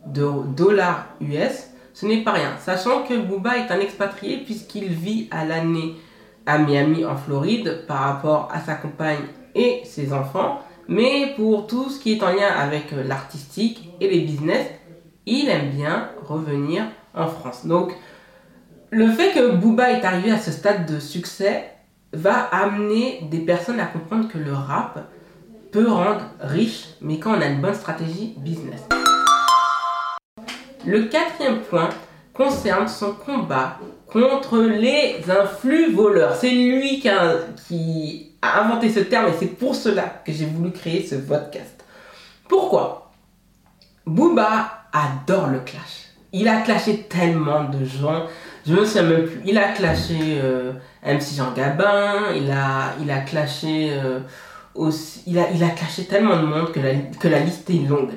de 0.06 0.30
dollars 0.56 1.08
US, 1.20 1.67
ce 1.93 2.06
n'est 2.06 2.24
pas 2.24 2.32
rien. 2.32 2.54
Sachant 2.58 3.04
que 3.04 3.15
Booba 3.15 3.58
est 3.58 3.70
un 3.70 3.82
expatrié 3.82 4.38
puisqu'il 4.38 4.88
vit 4.88 5.28
à 5.30 5.43
l'année 5.43 5.98
à 6.46 6.58
Miami 6.58 7.04
en 7.04 7.17
Floride 7.17 7.84
par 7.86 8.00
rapport 8.00 8.48
à 8.54 8.62
sa 8.62 8.76
compagne 8.76 9.26
et 9.56 9.82
ses 9.84 10.13
enfants. 10.13 10.62
Mais 10.88 11.34
pour 11.36 11.67
tout 11.67 11.89
ce 11.89 12.00
qui 12.00 12.13
est 12.13 12.24
en 12.24 12.30
lien 12.30 12.48
avec 12.48 12.93
euh, 12.93 13.04
l'artistique 13.04 13.89
et 14.00 14.10
les 14.10 14.22
business, 14.22 14.67
il 15.26 15.50
aime 15.50 15.72
bien 15.72 16.12
revenir 16.26 16.86
en 17.13 17.28
France. 17.28 17.65
Donc 17.65 17.93
le 18.89 19.12
fait 19.12 19.34
que 19.34 19.56
Booba 19.56 19.91
est 19.91 20.06
arrivé 20.06 20.32
à 20.32 20.39
ce 20.39 20.52
stade 20.52 20.91
de 20.91 21.00
succès 21.00 21.71
va 22.13 22.36
amener 22.52 23.28
des 23.30 23.39
personnes 23.39 23.80
à 23.80 23.86
comprendre 23.86 24.30
que 24.30 24.38
le 24.38 24.54
rap 24.54 25.10
peut 25.71 25.89
rendre 25.89 26.26
riche, 26.39 26.86
mais 27.02 27.19
quand 27.19 27.38
on 27.38 27.41
a 27.41 27.47
une 27.47 27.62
bonne 27.62 27.73
stratégie 27.73 28.34
business. 28.38 28.82
Le 30.86 31.04
quatrième 31.04 31.60
point 31.62 31.89
concerne 32.34 32.88
son 32.88 33.13
combat 33.13 33.78
contre 34.06 34.60
les 34.60 35.21
influx 35.30 35.91
voleurs. 35.91 36.36
C'est 36.36 36.52
lui 36.52 37.02
qui 37.02 37.10
a, 37.10 37.36
inventé 38.41 38.89
ce 38.89 39.02
terme 39.02 39.28
et 39.28 39.34
c'est 39.38 39.47
pour 39.47 39.76
cela 39.76 40.04
que 40.26 40.32
j'ai 40.32 40.45
voulu 40.45 40.71
créer 40.71 41.06
ce 41.06 41.15
podcast. 41.15 41.84
Pourquoi? 42.47 43.12
Booba 44.06 44.86
adore 44.93 45.47
le 45.47 45.60
clash. 45.60 46.08
Il 46.32 46.47
a 46.47 46.62
clashé 46.62 47.04
tellement 47.10 47.65
de 47.65 47.84
gens. 47.84 48.26
Je 48.67 48.73
me 48.73 48.84
souviens 48.84 49.03
même 49.03 49.25
plus. 49.25 49.41
Il 49.45 49.58
a 49.58 49.69
clashé 49.69 50.15
euh, 50.43 50.73
MC 51.03 51.36
Jean 51.38 51.53
Gabin, 51.53 52.34
il 52.36 52.51
a, 52.51 52.95
il 53.01 53.10
a 53.10 53.19
clashé 53.19 53.91
euh, 53.93 54.19
aussi, 54.75 55.23
il 55.25 55.39
a, 55.39 55.49
il 55.51 55.63
a 55.63 55.69
tellement 56.10 56.36
de 56.38 56.45
monde 56.45 56.71
que 56.73 56.80
la, 56.80 56.93
que 57.19 57.27
la 57.30 57.39
liste 57.39 57.69
est 57.69 57.88
longue. 57.88 58.12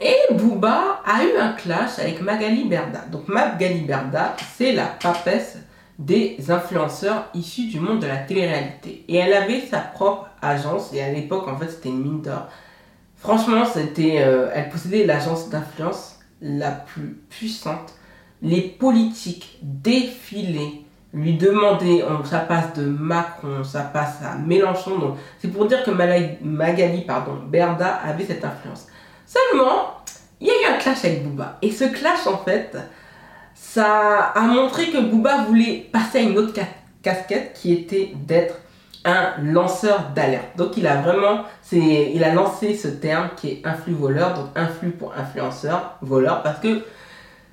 Et 0.00 0.34
Booba 0.34 1.02
a 1.04 1.22
eu 1.22 1.36
un 1.38 1.52
clash 1.52 1.98
avec 1.98 2.22
Magali 2.22 2.64
Berda. 2.64 3.00
Donc 3.10 3.28
Magali 3.28 3.82
Berda, 3.82 4.34
c'est 4.56 4.72
la 4.72 4.86
papesse 4.86 5.58
des 5.98 6.38
influenceurs 6.50 7.26
issus 7.34 7.66
du 7.66 7.78
monde 7.78 8.00
de 8.00 8.06
la 8.06 8.16
télé-réalité. 8.16 9.04
Et 9.08 9.16
elle 9.16 9.34
avait 9.34 9.60
sa 9.60 9.78
propre 9.78 10.28
agence, 10.40 10.92
et 10.92 11.02
à 11.02 11.12
l'époque, 11.12 11.46
en 11.46 11.56
fait, 11.56 11.68
c'était 11.68 11.90
une 11.90 12.02
mine 12.02 12.22
d'or. 12.22 12.48
Franchement, 13.16 13.64
c'était, 13.64 14.22
euh, 14.22 14.50
elle 14.54 14.68
possédait 14.70 15.04
l'agence 15.04 15.50
d'influence 15.50 16.18
la 16.40 16.72
plus 16.72 17.20
puissante. 17.30 17.94
Les 18.42 18.60
politiques 18.60 19.58
défilaient, 19.62 20.82
lui 21.14 21.36
demandaient, 21.36 22.04
ça 22.24 22.40
passe 22.40 22.74
de 22.74 22.84
Macron, 22.84 23.62
ça 23.62 23.82
passe 23.82 24.16
à 24.22 24.36
Mélenchon. 24.36 24.98
Donc, 24.98 25.16
c'est 25.38 25.48
pour 25.48 25.66
dire 25.66 25.84
que 25.84 25.90
Magali 25.90 27.02
pardon, 27.02 27.38
Berda 27.46 28.00
avait 28.04 28.24
cette 28.24 28.44
influence. 28.44 28.88
Seulement, 29.26 29.98
il 30.40 30.48
y 30.48 30.50
a 30.50 30.54
eu 30.54 30.74
un 30.74 30.78
clash 30.78 31.04
avec 31.04 31.24
Booba. 31.24 31.58
Et 31.62 31.70
ce 31.70 31.84
clash, 31.84 32.26
en 32.26 32.38
fait, 32.38 32.76
ça 33.54 34.32
a 34.34 34.40
montré 34.40 34.90
que 34.90 34.98
Booba 34.98 35.44
voulait 35.44 35.88
passer 35.92 36.18
à 36.18 36.22
une 36.22 36.36
autre 36.36 36.52
casquette 37.02 37.52
qui 37.54 37.72
était 37.72 38.12
d'être 38.26 38.56
un 39.04 39.34
lanceur 39.42 40.10
d'alerte. 40.14 40.56
Donc 40.56 40.76
il 40.76 40.86
a 40.86 41.00
vraiment, 41.00 41.44
il 41.70 42.22
a 42.24 42.34
lancé 42.34 42.74
ce 42.74 42.88
terme 42.88 43.30
qui 43.36 43.48
est 43.48 43.62
influx 43.66 43.94
voleur, 43.94 44.34
donc 44.34 44.46
influx 44.56 44.90
pour 44.90 45.12
influenceur, 45.16 45.96
voleur, 46.02 46.42
parce 46.42 46.60
que 46.60 46.82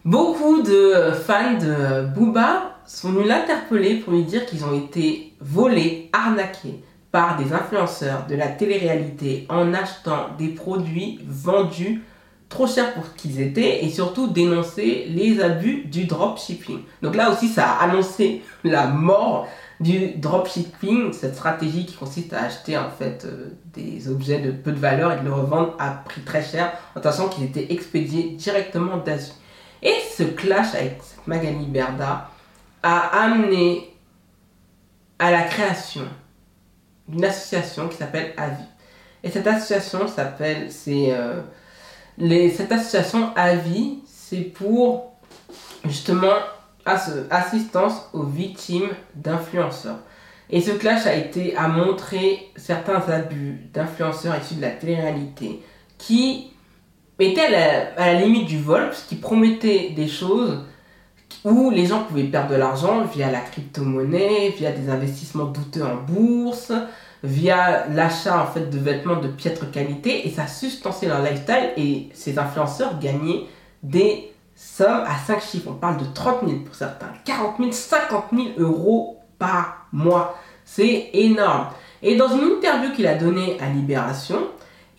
beaucoup 0.05 0.62
de 0.62 1.12
fans 1.25 1.57
de 1.57 2.05
Booba 2.05 2.77
sont 2.85 3.12
venus 3.12 3.27
l'interpeller 3.27 3.95
pour 3.95 4.13
lui 4.13 4.23
dire 4.23 4.45
qu'ils 4.45 4.65
ont 4.65 4.77
été 4.77 5.33
volés, 5.39 6.09
arnaqués 6.13 6.83
par 7.12 7.38
des 7.38 7.53
influenceurs 7.53 8.25
de 8.27 8.35
la 8.35 8.47
télé-réalité 8.47 9.45
en 9.49 9.73
achetant 9.73 10.29
des 10.38 10.49
produits 10.49 11.19
vendus 11.25 12.03
trop 12.49 12.67
cher 12.67 12.93
pour 12.93 13.05
ce 13.05 13.12
qu'ils 13.12 13.39
étaient 13.39 13.85
et 13.85 13.89
surtout 13.89 14.27
dénoncer 14.27 15.05
les 15.09 15.39
abus 15.39 15.85
du 15.85 16.05
dropshipping. 16.05 16.79
Donc 17.01 17.15
là 17.15 17.31
aussi, 17.31 17.47
ça 17.47 17.69
a 17.69 17.83
annoncé 17.83 18.41
la 18.63 18.88
mort 18.88 19.47
du 19.79 20.15
dropshipping, 20.17 21.13
cette 21.13 21.35
stratégie 21.35 21.85
qui 21.85 21.95
consiste 21.95 22.33
à 22.33 22.43
acheter 22.43 22.77
en 22.77 22.89
fait 22.89 23.25
euh, 23.25 23.49
des 23.73 24.09
objets 24.09 24.39
de 24.39 24.51
peu 24.51 24.71
de 24.71 24.79
valeur 24.79 25.13
et 25.13 25.19
de 25.19 25.25
le 25.25 25.31
revendre 25.31 25.75
à 25.79 25.91
prix 25.91 26.21
très 26.21 26.43
cher 26.43 26.73
en 26.95 27.01
sachant 27.01 27.29
qu'ils 27.29 27.45
étaient 27.45 27.71
expédiés 27.71 28.31
directement 28.31 28.97
d'Asie. 28.97 29.33
Et 29.82 29.96
ce 30.18 30.24
clash 30.24 30.76
avec 30.76 31.00
Magali 31.26 31.65
Berda 31.65 32.30
a 32.84 33.24
amené 33.24 33.94
à 35.18 35.32
la 35.32 35.44
création 35.44 36.08
d'une 37.08 37.26
association 37.26 37.88
qui 37.88 37.98
s'appelle 37.98 38.34
AVI. 38.38 38.63
Et 39.24 39.30
cette 39.30 39.48
association 39.48 40.08
s'appelle, 40.08 40.72
c'est 40.72 41.12
euh, 41.12 41.42
cette 42.56 42.72
association 42.72 43.34
AVI, 43.36 44.00
c'est 44.06 44.42
pour 44.42 45.13
justement 45.86 46.36
assistance 46.86 48.10
aux 48.13 48.24
victimes 48.24 48.89
d'influenceurs. 49.15 50.00
Et 50.50 50.62
ce 50.62 50.72
clash 50.72 51.06
a 51.06 51.13
été 51.15 51.56
à 51.56 51.68
montrer 51.68 52.52
certains 52.56 53.02
abus 53.10 53.70
d'influenceurs 53.74 54.36
issus 54.42 54.56
de 54.56 54.62
la 54.62 54.72
télé-réalité 54.72 55.62
qui 55.98 56.48
étaient 57.19 57.41
à 57.41 57.49
la, 57.49 57.93
à 57.97 58.13
la, 58.13 58.21
limite 58.21 58.47
du 58.47 58.60
vol, 58.60 58.88
parce 58.88 59.03
qu'ils 59.03 59.19
promettaient 59.19 59.89
des 59.89 60.08
choses 60.08 60.63
où 61.45 61.69
les 61.69 61.86
gens 61.86 62.03
pouvaient 62.03 62.23
perdre 62.23 62.51
de 62.51 62.55
l'argent 62.55 63.03
via 63.05 63.32
la 63.32 63.39
crypto-monnaie, 63.39 64.49
via 64.58 64.71
des 64.71 64.89
investissements 64.89 65.45
douteux 65.45 65.84
en 65.84 65.95
bourse, 65.95 66.71
via 67.23 67.88
l'achat 67.88 68.41
en 68.41 68.45
fait 68.45 68.69
de 68.69 68.77
vêtements 68.77 69.17
de 69.17 69.27
piètre 69.27 69.69
qualité 69.71 70.27
et 70.27 70.32
ça 70.32 70.47
sustanciait 70.47 71.08
leur 71.08 71.21
lifestyle 71.21 71.71
et 71.77 72.10
ces 72.13 72.39
influenceurs 72.39 72.99
gagnaient 72.99 73.45
des 73.84 74.32
sommes 74.55 75.03
à 75.05 75.17
5 75.25 75.41
chiffres. 75.41 75.69
On 75.69 75.73
parle 75.73 75.97
de 75.97 76.05
30 76.13 76.47
000 76.47 76.60
pour 76.62 76.75
certains, 76.75 77.12
40 77.25 77.58
000, 77.60 77.71
50 77.71 78.25
000 78.34 78.47
euros 78.58 79.17
par 79.38 79.88
mois. 79.91 80.38
C'est 80.65 81.10
énorme. 81.13 81.67
Et 82.01 82.15
dans 82.15 82.29
une 82.29 82.58
interview 82.58 82.91
qu'il 82.93 83.08
a 83.08 83.15
donnée 83.15 83.58
à 83.60 83.69
Libération, 83.69 84.47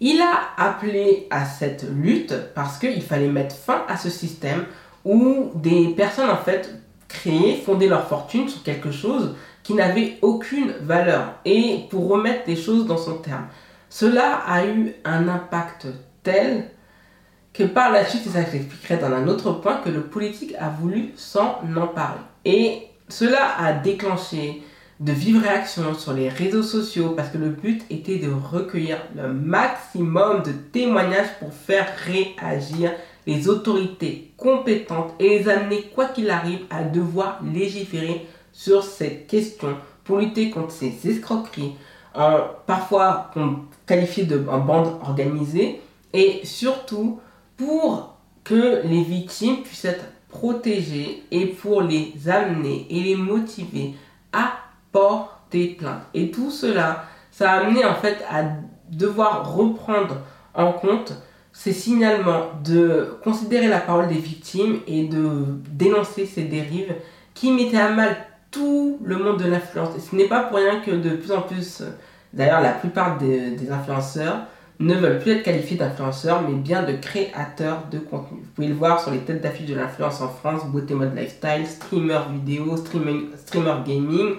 il 0.01 0.21
a 0.21 0.51
appelé 0.57 1.27
à 1.31 1.45
cette 1.45 1.85
lutte 1.91 2.35
parce 2.55 2.79
qu'il 2.79 3.03
fallait 3.03 3.29
mettre 3.29 3.55
fin 3.55 3.85
à 3.89 3.97
ce 3.97 4.09
système 4.09 4.65
où 5.05 5.51
des 5.55 5.89
personnes 5.89 6.31
en 6.31 6.37
fait 6.37 6.75
créaient, 7.09 7.57
fondaient 7.57 7.89
leur 7.89 8.09
fortune 8.09 8.49
sur 8.49 8.63
quelque 8.63 8.91
chose 8.91 9.35
qui 9.63 9.75
n'avait 9.75 10.19
aucune 10.23 10.73
valeur 10.83 11.35
et 11.45 11.85
pour 11.91 12.09
remettre 12.09 12.45
les 12.47 12.57
choses 12.57 12.87
dans 12.87 12.97
son 12.97 13.19
terme. 13.19 13.47
Cela 13.89 14.37
a 14.47 14.65
eu 14.65 14.95
un 15.05 15.29
impact 15.29 15.89
tel 16.23 16.71
que 17.53 17.65
par 17.65 17.91
la 17.91 18.05
suite, 18.07 18.27
et 18.27 18.31
ça 18.31 18.41
j'expliquerai 18.51 18.99
dans 18.99 19.13
un 19.13 19.27
autre 19.29 19.53
point, 19.53 19.79
que 19.79 19.91
le 19.91 20.03
politique 20.03 20.55
a 20.59 20.69
voulu 20.69 21.13
s'en 21.17 21.59
emparer. 21.77 22.21
Et 22.45 22.87
cela 23.09 23.57
a 23.59 23.73
déclenché 23.73 24.63
de 25.01 25.13
vives 25.13 25.43
réactions 25.43 25.95
sur 25.95 26.13
les 26.13 26.29
réseaux 26.29 26.63
sociaux 26.63 27.15
parce 27.17 27.31
que 27.31 27.39
le 27.39 27.49
but 27.49 27.83
était 27.89 28.19
de 28.19 28.31
recueillir 28.31 28.99
le 29.17 29.33
maximum 29.33 30.43
de 30.43 30.53
témoignages 30.53 31.39
pour 31.39 31.55
faire 31.55 31.89
réagir 32.07 32.93
les 33.27 33.49
autorités 33.49 34.33
compétentes 34.37 35.15
et 35.19 35.39
les 35.39 35.49
amener, 35.49 35.85
quoi 35.95 36.07
qu'il 36.07 36.31
arrive, 36.31 36.61
à 36.69 36.85
devoir 36.85 37.41
légiférer 37.43 38.27
sur 38.53 38.83
cette 38.83 39.27
question 39.27 39.77
pour 40.05 40.19
lutter 40.19 40.51
contre 40.51 40.73
ces 40.73 40.93
escroqueries, 41.09 41.75
parfois 42.67 43.31
qualifiées 43.87 44.25
de 44.25 44.37
bande 44.37 44.99
organisée, 45.03 45.81
et 46.13 46.41
surtout 46.45 47.21
pour 47.57 48.17
que 48.45 48.83
les 48.85 49.03
victimes 49.03 49.63
puissent 49.63 49.85
être 49.85 50.05
protégées 50.29 51.23
et 51.31 51.47
pour 51.47 51.83
les 51.83 52.13
amener 52.29 52.87
et 52.91 53.01
les 53.01 53.17
motiver 53.17 53.95
à 54.33 54.60
porter 54.93 55.77
plainte. 55.79 56.03
Et 56.15 56.31
tout 56.31 56.51
cela, 56.51 57.05
ça 57.31 57.53
a 57.53 57.61
amené 57.61 57.85
en 57.85 57.95
fait 57.95 58.25
à 58.31 58.45
devoir 58.91 59.55
reprendre 59.55 60.19
en 60.55 60.73
compte 60.73 61.15
ces 61.53 61.73
signalements, 61.73 62.47
de 62.65 63.19
considérer 63.23 63.69
la 63.69 63.81
parole 63.81 64.09
des 64.09 64.15
victimes 64.15 64.81
et 64.87 65.05
de 65.05 65.45
dénoncer 65.71 66.27
ces 66.27 66.45
dérives 66.45 66.95
qui 67.35 67.53
mettaient 67.53 67.79
à 67.79 67.91
mal 67.91 68.17
tout 68.51 68.99
le 69.05 69.17
monde 69.17 69.39
de 69.43 69.49
l'influence. 69.49 69.97
Et 69.97 70.01
ce 70.01 70.15
n'est 70.15 70.29
pas 70.29 70.41
pour 70.45 70.59
rien 70.59 70.81
que 70.81 70.91
de 70.91 71.11
plus 71.11 71.33
en 71.33 71.43
plus, 71.43 71.83
d'ailleurs 72.33 72.61
la 72.61 72.73
plupart 72.73 73.19
des, 73.19 73.71
influenceurs 73.71 74.47
ne 74.79 74.95
veulent 74.95 75.19
plus 75.19 75.33
être 75.33 75.43
qualifiés 75.43 75.77
d'influenceurs, 75.77 76.43
mais 76.49 76.55
bien 76.55 76.83
de 76.83 76.95
créateurs 76.95 77.85
de 77.91 77.99
contenu. 77.99 78.39
Vous 78.41 78.51
pouvez 78.55 78.69
le 78.69 78.75
voir 78.75 79.01
sur 79.01 79.11
les 79.11 79.19
têtes 79.19 79.43
d'affiche 79.43 79.67
de 79.67 79.75
l'influence 79.75 80.23
en 80.23 80.29
France, 80.29 80.65
beauté 80.67 80.95
mode 80.95 81.15
lifestyle, 81.15 81.67
streamer 81.67 82.21
vidéo, 82.33 82.77
streamer, 82.79 83.29
streamer 83.37 83.75
gaming. 83.87 84.37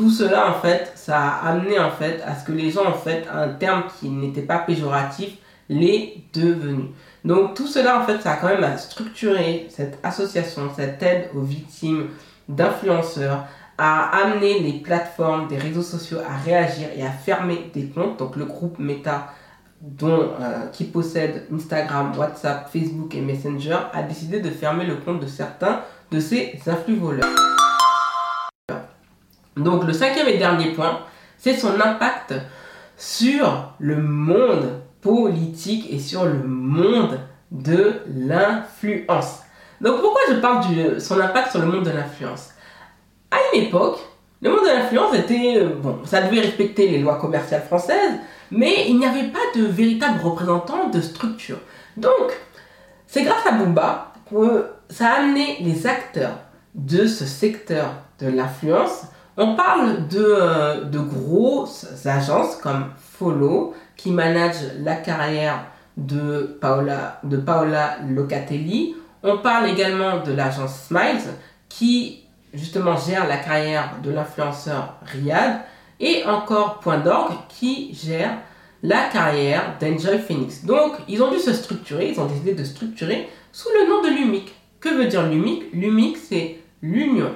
Tout 0.00 0.08
cela 0.08 0.50
en 0.50 0.54
fait, 0.54 0.92
ça 0.94 1.18
a 1.18 1.50
amené 1.50 1.78
en 1.78 1.90
fait 1.90 2.22
à 2.26 2.34
ce 2.34 2.46
que 2.46 2.52
les 2.52 2.70
gens 2.70 2.86
en 2.86 2.94
fait, 2.94 3.26
un 3.30 3.48
terme 3.48 3.82
qui 3.98 4.08
n'était 4.08 4.40
pas 4.40 4.56
péjoratif, 4.56 5.34
l'est 5.68 6.14
devenu. 6.32 6.86
Donc 7.22 7.52
tout 7.52 7.66
cela 7.66 8.00
en 8.00 8.06
fait, 8.06 8.18
ça 8.22 8.32
a 8.32 8.36
quand 8.36 8.48
même 8.48 8.78
structuré 8.78 9.66
cette 9.68 9.98
association, 10.02 10.70
cette 10.74 11.02
aide 11.02 11.28
aux 11.34 11.42
victimes 11.42 12.06
d'influenceurs, 12.48 13.44
à 13.76 14.24
amener 14.24 14.60
les 14.60 14.80
plateformes 14.80 15.48
des 15.48 15.58
réseaux 15.58 15.82
sociaux 15.82 16.18
à 16.26 16.34
réagir 16.38 16.88
et 16.96 17.02
à 17.02 17.10
fermer 17.10 17.70
des 17.74 17.84
comptes. 17.84 18.18
Donc 18.18 18.36
le 18.36 18.46
groupe 18.46 18.78
Meta 18.78 19.34
dont, 19.82 20.30
euh, 20.40 20.66
qui 20.72 20.84
possède 20.84 21.46
Instagram, 21.54 22.12
WhatsApp, 22.16 22.70
Facebook 22.72 23.14
et 23.14 23.20
Messenger 23.20 23.76
a 23.92 24.02
décidé 24.02 24.40
de 24.40 24.48
fermer 24.48 24.86
le 24.86 24.96
compte 24.96 25.20
de 25.20 25.26
certains 25.26 25.82
de 26.10 26.20
ces 26.20 26.58
influx 26.66 26.96
voleurs. 26.96 27.59
Donc 29.62 29.84
le 29.84 29.92
cinquième 29.92 30.28
et 30.28 30.38
dernier 30.38 30.72
point, 30.72 31.00
c'est 31.38 31.54
son 31.54 31.80
impact 31.80 32.34
sur 32.96 33.72
le 33.78 33.96
monde 33.96 34.80
politique 35.00 35.90
et 35.90 35.98
sur 35.98 36.24
le 36.24 36.42
monde 36.42 37.18
de 37.50 38.00
l'influence. 38.14 39.40
Donc 39.80 40.00
pourquoi 40.00 40.20
je 40.28 40.34
parle 40.34 40.74
de 40.74 40.98
son 40.98 41.18
impact 41.18 41.52
sur 41.52 41.60
le 41.60 41.66
monde 41.66 41.84
de 41.84 41.90
l'influence? 41.90 42.50
À 43.30 43.36
une 43.52 43.62
époque, 43.62 43.98
le 44.42 44.50
monde 44.50 44.64
de 44.64 44.68
l'influence 44.68 45.14
était... 45.14 45.56
Euh, 45.56 45.70
bon, 45.74 46.00
ça 46.04 46.22
devait 46.22 46.40
respecter 46.40 46.88
les 46.88 46.98
lois 46.98 47.18
commerciales 47.18 47.62
françaises, 47.62 48.14
mais 48.50 48.86
il 48.88 48.98
n'y 48.98 49.06
avait 49.06 49.28
pas 49.28 49.38
de 49.54 49.64
véritable 49.64 50.20
représentant 50.22 50.88
de 50.88 51.00
structure. 51.00 51.58
Donc, 51.96 52.32
c'est 53.06 53.22
grâce 53.22 53.46
à 53.46 53.52
Booba 53.52 54.12
que 54.30 54.66
ça 54.88 55.08
a 55.08 55.20
amené 55.20 55.58
les 55.60 55.86
acteurs 55.86 56.38
de 56.74 57.06
ce 57.06 57.24
secteur 57.24 57.94
de 58.20 58.28
l'influence. 58.28 59.04
On 59.36 59.54
parle 59.54 60.08
de, 60.08 60.24
euh, 60.24 60.84
grosses 60.92 61.86
agences 62.04 62.56
comme 62.56 62.86
Follow 62.98 63.74
qui 63.96 64.10
manage 64.10 64.56
la 64.80 64.96
carrière 64.96 65.66
de 65.96 66.58
Paola, 66.60 67.20
Locatelli. 68.08 68.96
On 69.22 69.38
parle 69.38 69.68
également 69.68 70.22
de 70.22 70.32
l'agence 70.32 70.88
Smiles 70.88 71.20
qui 71.68 72.24
justement 72.52 72.96
gère 72.96 73.28
la 73.28 73.36
carrière 73.36 73.96
de 74.02 74.10
l'influenceur 74.10 74.94
Riyad 75.06 75.60
et 76.00 76.24
encore 76.24 76.80
Point 76.80 76.98
d'orgue 76.98 77.36
qui 77.48 77.94
gère 77.94 78.38
la 78.82 79.08
carrière 79.12 79.76
d'Enjoy 79.80 80.18
Phoenix. 80.18 80.64
Donc, 80.64 80.94
ils 81.06 81.22
ont 81.22 81.30
dû 81.30 81.38
se 81.38 81.52
structurer, 81.52 82.10
ils 82.10 82.20
ont 82.20 82.26
décidé 82.26 82.54
de 82.54 82.64
structurer 82.64 83.28
sous 83.52 83.68
le 83.78 83.88
nom 83.88 84.02
de 84.02 84.08
l'UMIC. 84.08 84.54
Que 84.80 84.88
veut 84.88 85.06
dire 85.06 85.28
l'UMIC? 85.28 85.72
L'UMIC, 85.74 86.16
c'est 86.16 86.58
l'union 86.82 87.30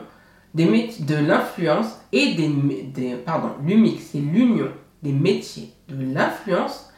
des 0.54 0.64
métiers 0.66 1.04
de 1.04 1.16
l'influence 1.16 1.98
et 2.12 2.34
des, 2.34 2.48
des 2.94 3.14
pardon, 3.16 3.50
l'UMIC, 3.64 4.00
c'est 4.00 4.18
l'union 4.18 4.70
des 5.02 5.12
métiers 5.12 5.72
de 5.88 6.14
l'influence 6.14 6.90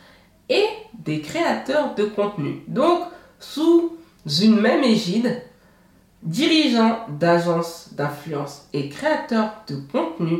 et 0.48 0.66
des 0.98 1.20
créateurs 1.20 1.94
de 1.94 2.04
contenu. 2.04 2.62
Donc, 2.68 3.00
sous 3.38 3.96
une 4.42 4.60
même 4.60 4.84
égide, 4.84 5.42
dirigeants 6.22 7.06
d'agences 7.08 7.90
d'influence 7.94 8.68
et 8.72 8.88
créateurs 8.88 9.64
de 9.68 9.76
contenu 9.90 10.38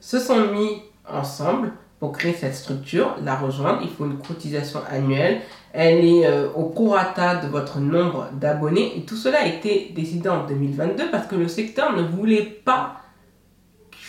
se 0.00 0.18
sont 0.18 0.52
mis 0.52 0.82
ensemble 1.08 1.72
pour 1.98 2.12
créer 2.12 2.34
cette 2.34 2.54
structure, 2.54 3.16
la 3.22 3.36
rejoindre. 3.36 3.80
Il 3.82 3.88
faut 3.88 4.04
une 4.04 4.18
cotisation 4.18 4.80
annuelle. 4.88 5.40
Elle 5.78 6.06
est 6.06 6.26
euh, 6.26 6.48
au 6.54 6.70
prorata 6.70 7.36
de 7.36 7.48
votre 7.48 7.80
nombre 7.80 8.30
d'abonnés. 8.32 8.96
Et 8.96 9.02
tout 9.02 9.14
cela 9.14 9.42
a 9.42 9.46
été 9.46 9.92
décidé 9.94 10.26
en 10.30 10.46
2022 10.46 11.10
parce 11.10 11.26
que 11.26 11.36
le 11.36 11.48
secteur 11.48 11.94
ne 11.94 12.02
voulait 12.02 12.44
pas 12.64 13.02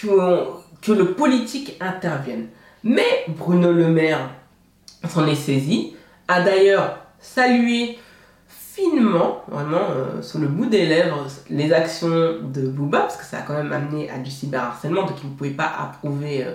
que, 0.01 0.91
le 0.93 1.11
politique 1.11 1.75
intervienne. 1.81 2.47
Mais 2.85 3.25
Bruno 3.27 3.73
Le 3.73 3.89
Maire 3.89 4.29
s'en 5.09 5.27
est 5.27 5.35
saisi, 5.35 5.93
a 6.29 6.41
d'ailleurs 6.41 6.99
salué 7.19 7.99
finement, 8.47 9.41
vraiment 9.49 9.89
euh, 9.91 10.21
sur 10.21 10.39
le 10.39 10.47
bout 10.47 10.67
des 10.67 10.85
lèvres, 10.85 11.27
les 11.49 11.73
actions 11.73 12.37
de 12.43 12.61
Booba, 12.67 13.01
parce 13.01 13.17
que 13.17 13.25
ça 13.25 13.39
a 13.39 13.41
quand 13.41 13.55
même 13.55 13.73
amené 13.73 14.09
à 14.09 14.19
du 14.19 14.31
cyberharcèlement, 14.31 15.01
donc 15.01 15.17
il 15.21 15.31
ne 15.31 15.35
pouvait 15.35 15.49
pas 15.49 15.69
approuver 15.77 16.45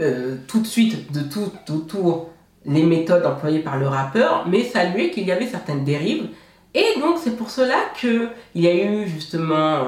euh, 0.00 0.36
tout 0.48 0.60
de 0.60 0.66
suite 0.66 1.12
de 1.12 1.20
tout 1.20 1.52
autour 1.70 2.30
les 2.66 2.82
méthodes 2.82 3.24
employées 3.24 3.60
par 3.60 3.78
le 3.78 3.88
rappeur, 3.88 4.46
mais 4.48 4.64
saluer 4.64 5.10
qu'il 5.10 5.26
y 5.26 5.32
avait 5.32 5.46
certaines 5.46 5.84
dérives. 5.84 6.28
Et 6.74 7.00
donc 7.00 7.18
c'est 7.22 7.36
pour 7.36 7.50
cela 7.50 7.76
qu'il 7.98 8.30
y 8.54 8.66
a 8.66 8.74
eu 8.74 9.06
justement 9.06 9.84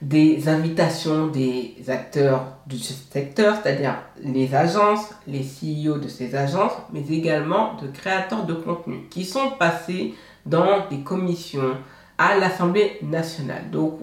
des 0.00 0.48
invitations 0.48 1.26
des 1.26 1.74
acteurs 1.88 2.44
du 2.66 2.78
secteur, 2.78 3.56
c'est-à-dire 3.60 3.96
les 4.22 4.54
agences, 4.54 5.10
les 5.26 5.40
CEO 5.40 5.98
de 5.98 6.06
ces 6.06 6.36
agences, 6.36 6.74
mais 6.92 7.04
également 7.10 7.74
de 7.82 7.88
créateurs 7.88 8.44
de 8.44 8.54
contenu 8.54 9.08
qui 9.10 9.24
sont 9.24 9.50
passés 9.58 10.14
dans 10.46 10.86
des 10.88 11.00
commissions 11.00 11.76
à 12.16 12.36
l'Assemblée 12.36 12.98
nationale. 13.02 13.70
Donc, 13.70 13.98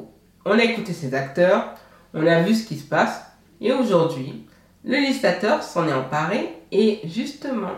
on 0.45 0.51
a 0.51 0.63
écouté 0.63 0.93
ces 0.93 1.13
acteurs, 1.13 1.73
on 2.13 2.25
a 2.27 2.41
vu 2.41 2.53
ce 2.53 2.67
qui 2.67 2.77
se 2.77 2.87
passe, 2.87 3.21
et 3.61 3.71
aujourd'hui, 3.71 4.45
le 4.83 4.97
législateur 4.97 5.63
s'en 5.63 5.87
est 5.87 5.93
emparé, 5.93 6.57
et 6.71 6.99
justement, 7.05 7.71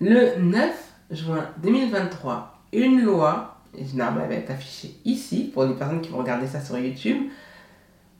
le 0.00 0.36
9 0.38 0.70
juin 1.10 1.48
2023, 1.62 2.58
une 2.72 3.02
loi, 3.02 3.56
et 3.76 3.84
généralement 3.84 4.20
elle 4.22 4.28
va 4.28 4.34
être 4.34 4.50
affichée 4.50 4.94
ici, 5.04 5.50
pour 5.52 5.64
les 5.64 5.74
personnes 5.74 6.00
qui 6.00 6.10
vont 6.10 6.18
regarder 6.18 6.46
ça 6.46 6.60
sur 6.60 6.78
YouTube, 6.78 7.28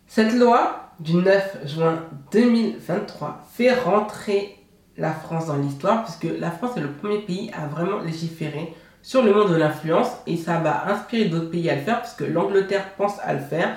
cette 0.07 0.35
loi 0.35 0.91
du 1.01 1.15
9 1.15 1.67
juin 1.67 2.05
2023 2.33 3.47
fait 3.53 3.73
rentrer 3.73 4.57
la 4.97 5.13
France 5.13 5.47
dans 5.47 5.57
l'histoire, 5.57 6.05
puisque 6.05 6.39
la 6.39 6.51
France 6.51 6.77
est 6.77 6.81
le 6.81 6.93
premier 6.93 7.21
pays 7.21 7.51
à 7.55 7.67
vraiment 7.67 8.01
légiférer 8.01 8.75
sur 9.03 9.23
le 9.23 9.33
monde 9.33 9.51
de 9.51 9.57
l'influence 9.57 10.11
et 10.27 10.37
ça 10.37 10.59
va 10.59 10.89
inspirer 10.91 11.27
d'autres 11.27 11.51
pays 11.51 11.71
à 11.71 11.77
le 11.77 11.81
faire 11.81 12.01
parce 12.01 12.15
que 12.15 12.25
l'Angleterre 12.25 12.93
pense 12.97 13.19
à 13.23 13.33
le 13.33 13.41
faire. 13.41 13.77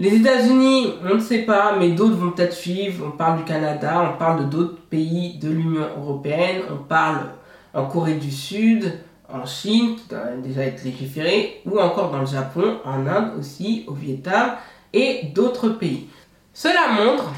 Les 0.00 0.14
États-Unis, 0.14 0.94
on 1.02 1.16
ne 1.16 1.20
sait 1.20 1.42
pas, 1.42 1.74
mais 1.76 1.90
d'autres 1.90 2.14
vont 2.14 2.30
peut-être 2.30 2.52
suivre. 2.52 3.04
On 3.04 3.16
parle 3.16 3.38
du 3.38 3.44
Canada, 3.44 4.12
on 4.14 4.16
parle 4.16 4.44
de 4.44 4.44
d'autres 4.44 4.80
pays 4.82 5.38
de 5.38 5.48
l'Union 5.48 5.88
européenne, 5.96 6.62
on 6.70 6.76
parle 6.76 7.30
en 7.74 7.84
Corée 7.86 8.14
du 8.14 8.30
Sud, 8.30 9.00
en 9.28 9.44
Chine, 9.44 9.96
qui 9.96 10.08
doit 10.08 10.36
déjà 10.40 10.62
être 10.62 10.84
légiféré, 10.84 11.62
ou 11.66 11.80
encore 11.80 12.12
dans 12.12 12.20
le 12.20 12.26
Japon, 12.26 12.78
en 12.84 13.08
Inde 13.08 13.32
aussi, 13.40 13.84
au 13.88 13.92
Vietnam 13.92 14.52
et 14.92 15.32
d'autres 15.34 15.70
pays. 15.70 16.08
Cela 16.54 16.92
montre 16.92 17.32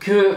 que 0.00 0.34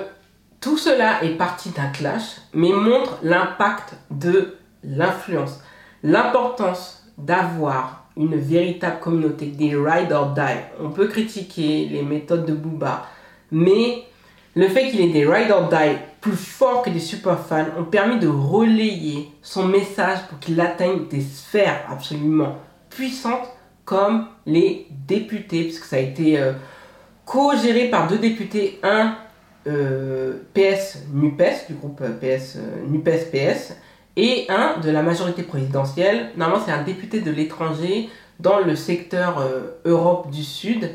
tout 0.61 0.77
cela 0.77 1.23
est 1.25 1.35
parti 1.35 1.71
d'un 1.71 1.89
clash, 1.89 2.37
mais 2.53 2.71
montre 2.71 3.17
l'impact 3.21 3.95
de 4.11 4.55
l'influence, 4.81 5.59
l'importance 6.03 7.03
d'avoir 7.17 8.00
une 8.21 8.35
véritable 8.35 8.99
communauté, 8.99 9.47
des 9.47 9.75
ride 9.75 10.11
or 10.11 10.33
die. 10.33 10.59
On 10.79 10.89
peut 10.89 11.07
critiquer 11.07 11.87
les 11.91 12.03
méthodes 12.03 12.45
de 12.45 12.53
Booba, 12.53 13.07
mais 13.51 14.03
le 14.55 14.67
fait 14.67 14.89
qu'il 14.89 15.01
ait 15.01 15.09
des 15.09 15.25
ride 15.25 15.51
or 15.51 15.69
die 15.69 15.97
plus 16.21 16.35
forts 16.35 16.83
que 16.83 16.89
des 16.89 16.99
super 16.99 17.39
fans 17.39 17.65
ont 17.79 17.83
permis 17.83 18.19
de 18.19 18.27
relayer 18.27 19.29
son 19.41 19.67
message 19.67 20.19
pour 20.29 20.39
qu'il 20.39 20.59
atteigne 20.61 21.07
des 21.09 21.21
sphères 21.21 21.81
absolument 21.89 22.57
puissantes 22.89 23.49
comme 23.85 24.27
les 24.45 24.87
députés, 25.07 25.63
puisque 25.63 25.85
ça 25.85 25.95
a 25.95 25.99
été 25.99 26.39
euh, 26.39 26.53
co-géré 27.25 27.89
par 27.89 28.07
deux 28.07 28.19
députés, 28.19 28.79
un 28.83 29.15
euh, 29.67 30.43
PS 30.53 30.99
NUPES, 31.11 31.67
du 31.69 31.75
groupe 31.75 32.01
PS, 32.19 32.57
euh, 32.57 32.87
NUPES 32.87 33.31
PS, 33.31 33.75
et 34.15 34.45
un 34.49 34.79
de 34.79 34.89
la 34.89 35.01
majorité 35.01 35.43
présidentielle. 35.43 36.31
Normalement, 36.35 36.63
c'est 36.65 36.71
un 36.71 36.83
député 36.83 37.21
de 37.21 37.31
l'étranger 37.31 38.09
dans 38.39 38.59
le 38.59 38.75
secteur 38.75 39.39
euh, 39.39 39.79
Europe 39.85 40.29
du 40.31 40.43
Sud, 40.43 40.89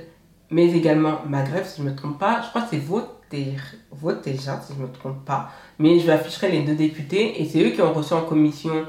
mais 0.50 0.70
également 0.72 1.20
Maghreb, 1.28 1.64
si 1.64 1.78
je 1.78 1.86
ne 1.86 1.90
me 1.90 1.96
trompe 1.96 2.18
pas. 2.18 2.40
Je 2.42 2.48
crois 2.50 2.62
que 2.62 2.68
c'est 2.70 2.82
Votéja, 3.92 4.60
si 4.60 4.74
je 4.74 4.78
ne 4.78 4.86
me 4.86 4.92
trompe 4.92 5.24
pas. 5.24 5.50
Mais 5.78 5.98
je 5.98 6.06
vais 6.06 6.12
afficher 6.12 6.48
les 6.48 6.62
deux 6.62 6.74
députés, 6.74 7.40
et 7.40 7.46
c'est 7.46 7.62
eux 7.62 7.70
qui 7.70 7.82
ont 7.82 7.92
reçu 7.92 8.12
en 8.12 8.22
commission 8.22 8.84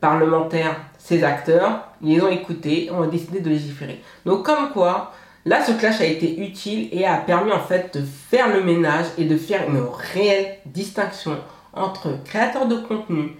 parlementaire 0.00 0.76
ces 0.98 1.24
acteurs. 1.24 1.88
Ils 2.02 2.14
les 2.14 2.22
ont 2.22 2.28
écoutés, 2.28 2.90
ont 2.90 3.06
décidé 3.06 3.40
de 3.40 3.48
légiférer. 3.48 4.02
Donc, 4.24 4.44
comme 4.44 4.70
quoi, 4.72 5.12
là, 5.44 5.64
ce 5.64 5.72
clash 5.72 6.00
a 6.00 6.06
été 6.06 6.40
utile 6.40 6.88
et 6.92 7.06
a 7.06 7.16
permis 7.16 7.52
en 7.52 7.60
fait 7.60 7.96
de 7.96 8.04
faire 8.04 8.54
le 8.54 8.62
ménage 8.62 9.06
et 9.18 9.24
de 9.24 9.36
faire 9.36 9.68
une 9.68 9.82
réelle 10.14 10.58
distinction 10.66 11.36
entre 11.72 12.22
créateurs 12.24 12.66
de 12.66 12.76
contenu, 12.76 13.36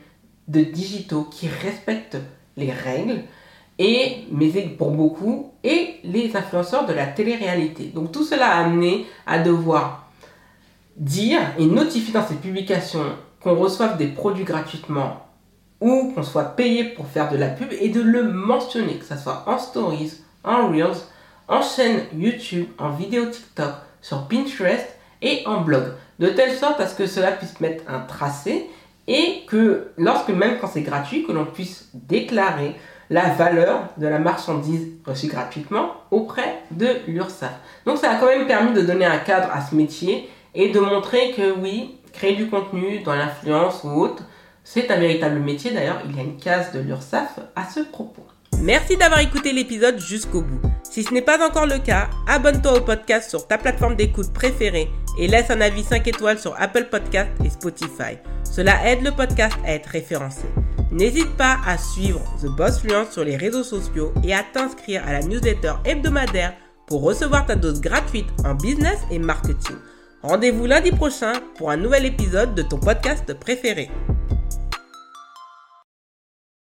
de 0.52 0.60
digitaux 0.60 1.24
qui 1.24 1.48
respectent 1.48 2.18
les 2.56 2.70
règles 2.70 3.22
et 3.78 4.24
mais 4.30 4.50
pour 4.78 4.90
beaucoup 4.90 5.52
et 5.64 5.96
les 6.04 6.36
influenceurs 6.36 6.86
de 6.86 6.92
la 6.92 7.06
télé-réalité. 7.06 7.84
Donc 7.94 8.12
tout 8.12 8.24
cela 8.24 8.48
a 8.48 8.64
amené 8.64 9.06
à 9.26 9.38
devoir 9.38 10.10
dire 10.96 11.40
et 11.58 11.66
notifier 11.66 12.12
dans 12.12 12.26
ses 12.26 12.34
publications 12.34 13.04
qu'on 13.40 13.56
reçoive 13.56 13.96
des 13.96 14.08
produits 14.08 14.44
gratuitement 14.44 15.26
ou 15.80 16.12
qu'on 16.14 16.22
soit 16.22 16.54
payé 16.56 16.84
pour 16.84 17.06
faire 17.06 17.30
de 17.30 17.36
la 17.36 17.48
pub 17.48 17.72
et 17.72 17.88
de 17.88 18.00
le 18.00 18.22
mentionner, 18.22 18.98
que 18.98 19.04
ce 19.04 19.16
soit 19.16 19.42
en 19.46 19.58
stories, 19.58 20.12
en 20.44 20.68
reels, 20.68 21.00
en 21.48 21.60
chaîne 21.60 22.02
YouTube, 22.16 22.66
en 22.78 22.90
vidéo 22.90 23.26
TikTok, 23.26 23.72
sur 24.00 24.28
Pinterest 24.28 24.86
et 25.22 25.42
en 25.46 25.62
blog, 25.62 25.94
de 26.18 26.28
telle 26.28 26.56
sorte 26.56 26.80
à 26.80 26.86
ce 26.86 26.94
que 26.94 27.06
cela 27.06 27.32
puisse 27.32 27.58
mettre 27.60 27.82
un 27.88 28.00
tracé 28.00 28.68
et 29.08 29.42
que 29.46 29.92
lorsque 29.96 30.30
même 30.30 30.58
quand 30.60 30.68
c'est 30.68 30.82
gratuit, 30.82 31.24
que 31.24 31.32
l'on 31.32 31.46
puisse 31.46 31.88
déclarer 31.94 32.76
la 33.10 33.28
valeur 33.34 33.88
de 33.98 34.06
la 34.06 34.18
marchandise 34.18 34.88
reçue 35.04 35.26
gratuitement 35.26 35.92
auprès 36.10 36.62
de 36.70 36.88
l'URSSAF. 37.06 37.52
Donc 37.84 37.98
ça 37.98 38.12
a 38.12 38.14
quand 38.16 38.26
même 38.26 38.46
permis 38.46 38.72
de 38.72 38.80
donner 38.80 39.04
un 39.04 39.18
cadre 39.18 39.50
à 39.52 39.60
ce 39.60 39.74
métier 39.74 40.30
et 40.54 40.70
de 40.70 40.80
montrer 40.80 41.32
que 41.32 41.52
oui, 41.52 41.98
créer 42.12 42.36
du 42.36 42.48
contenu 42.48 43.00
dans 43.00 43.14
l'influence 43.14 43.84
ou 43.84 43.88
autre, 43.88 44.22
c'est 44.64 44.90
un 44.90 44.96
véritable 44.96 45.40
métier. 45.40 45.72
D'ailleurs, 45.72 46.00
il 46.06 46.16
y 46.16 46.20
a 46.20 46.22
une 46.22 46.36
case 46.36 46.72
de 46.72 46.80
l'URSSAF 46.80 47.40
à 47.56 47.64
ce 47.68 47.80
propos. 47.80 48.24
Merci 48.62 48.96
d'avoir 48.96 49.18
écouté 49.18 49.52
l'épisode 49.52 49.98
jusqu'au 49.98 50.40
bout. 50.40 50.60
Si 50.84 51.02
ce 51.02 51.12
n'est 51.12 51.20
pas 51.20 51.44
encore 51.44 51.66
le 51.66 51.78
cas, 51.78 52.08
abonne-toi 52.28 52.76
au 52.78 52.80
podcast 52.80 53.28
sur 53.28 53.48
ta 53.48 53.58
plateforme 53.58 53.96
d'écoute 53.96 54.32
préférée 54.32 54.88
et 55.18 55.26
laisse 55.26 55.50
un 55.50 55.60
avis 55.60 55.82
5 55.82 56.06
étoiles 56.06 56.38
sur 56.38 56.54
Apple 56.60 56.86
Podcast 56.88 57.28
et 57.44 57.50
Spotify. 57.50 58.18
Cela 58.44 58.88
aide 58.88 59.02
le 59.02 59.10
podcast 59.10 59.56
à 59.64 59.72
être 59.72 59.88
référencé. 59.88 60.44
N'hésite 60.92 61.36
pas 61.36 61.58
à 61.66 61.76
suivre 61.76 62.20
The 62.40 62.46
Boss 62.56 62.78
Fluence 62.78 63.10
sur 63.10 63.24
les 63.24 63.36
réseaux 63.36 63.64
sociaux 63.64 64.12
et 64.22 64.32
à 64.32 64.44
t'inscrire 64.44 65.02
à 65.08 65.12
la 65.12 65.22
newsletter 65.22 65.72
hebdomadaire 65.84 66.54
pour 66.86 67.02
recevoir 67.02 67.46
ta 67.46 67.56
dose 67.56 67.80
gratuite 67.80 68.28
en 68.44 68.54
business 68.54 69.00
et 69.10 69.18
marketing. 69.18 69.76
Rendez-vous 70.22 70.66
lundi 70.66 70.92
prochain 70.92 71.32
pour 71.58 71.72
un 71.72 71.76
nouvel 71.76 72.06
épisode 72.06 72.54
de 72.54 72.62
ton 72.62 72.78
podcast 72.78 73.34
préféré. 73.34 73.90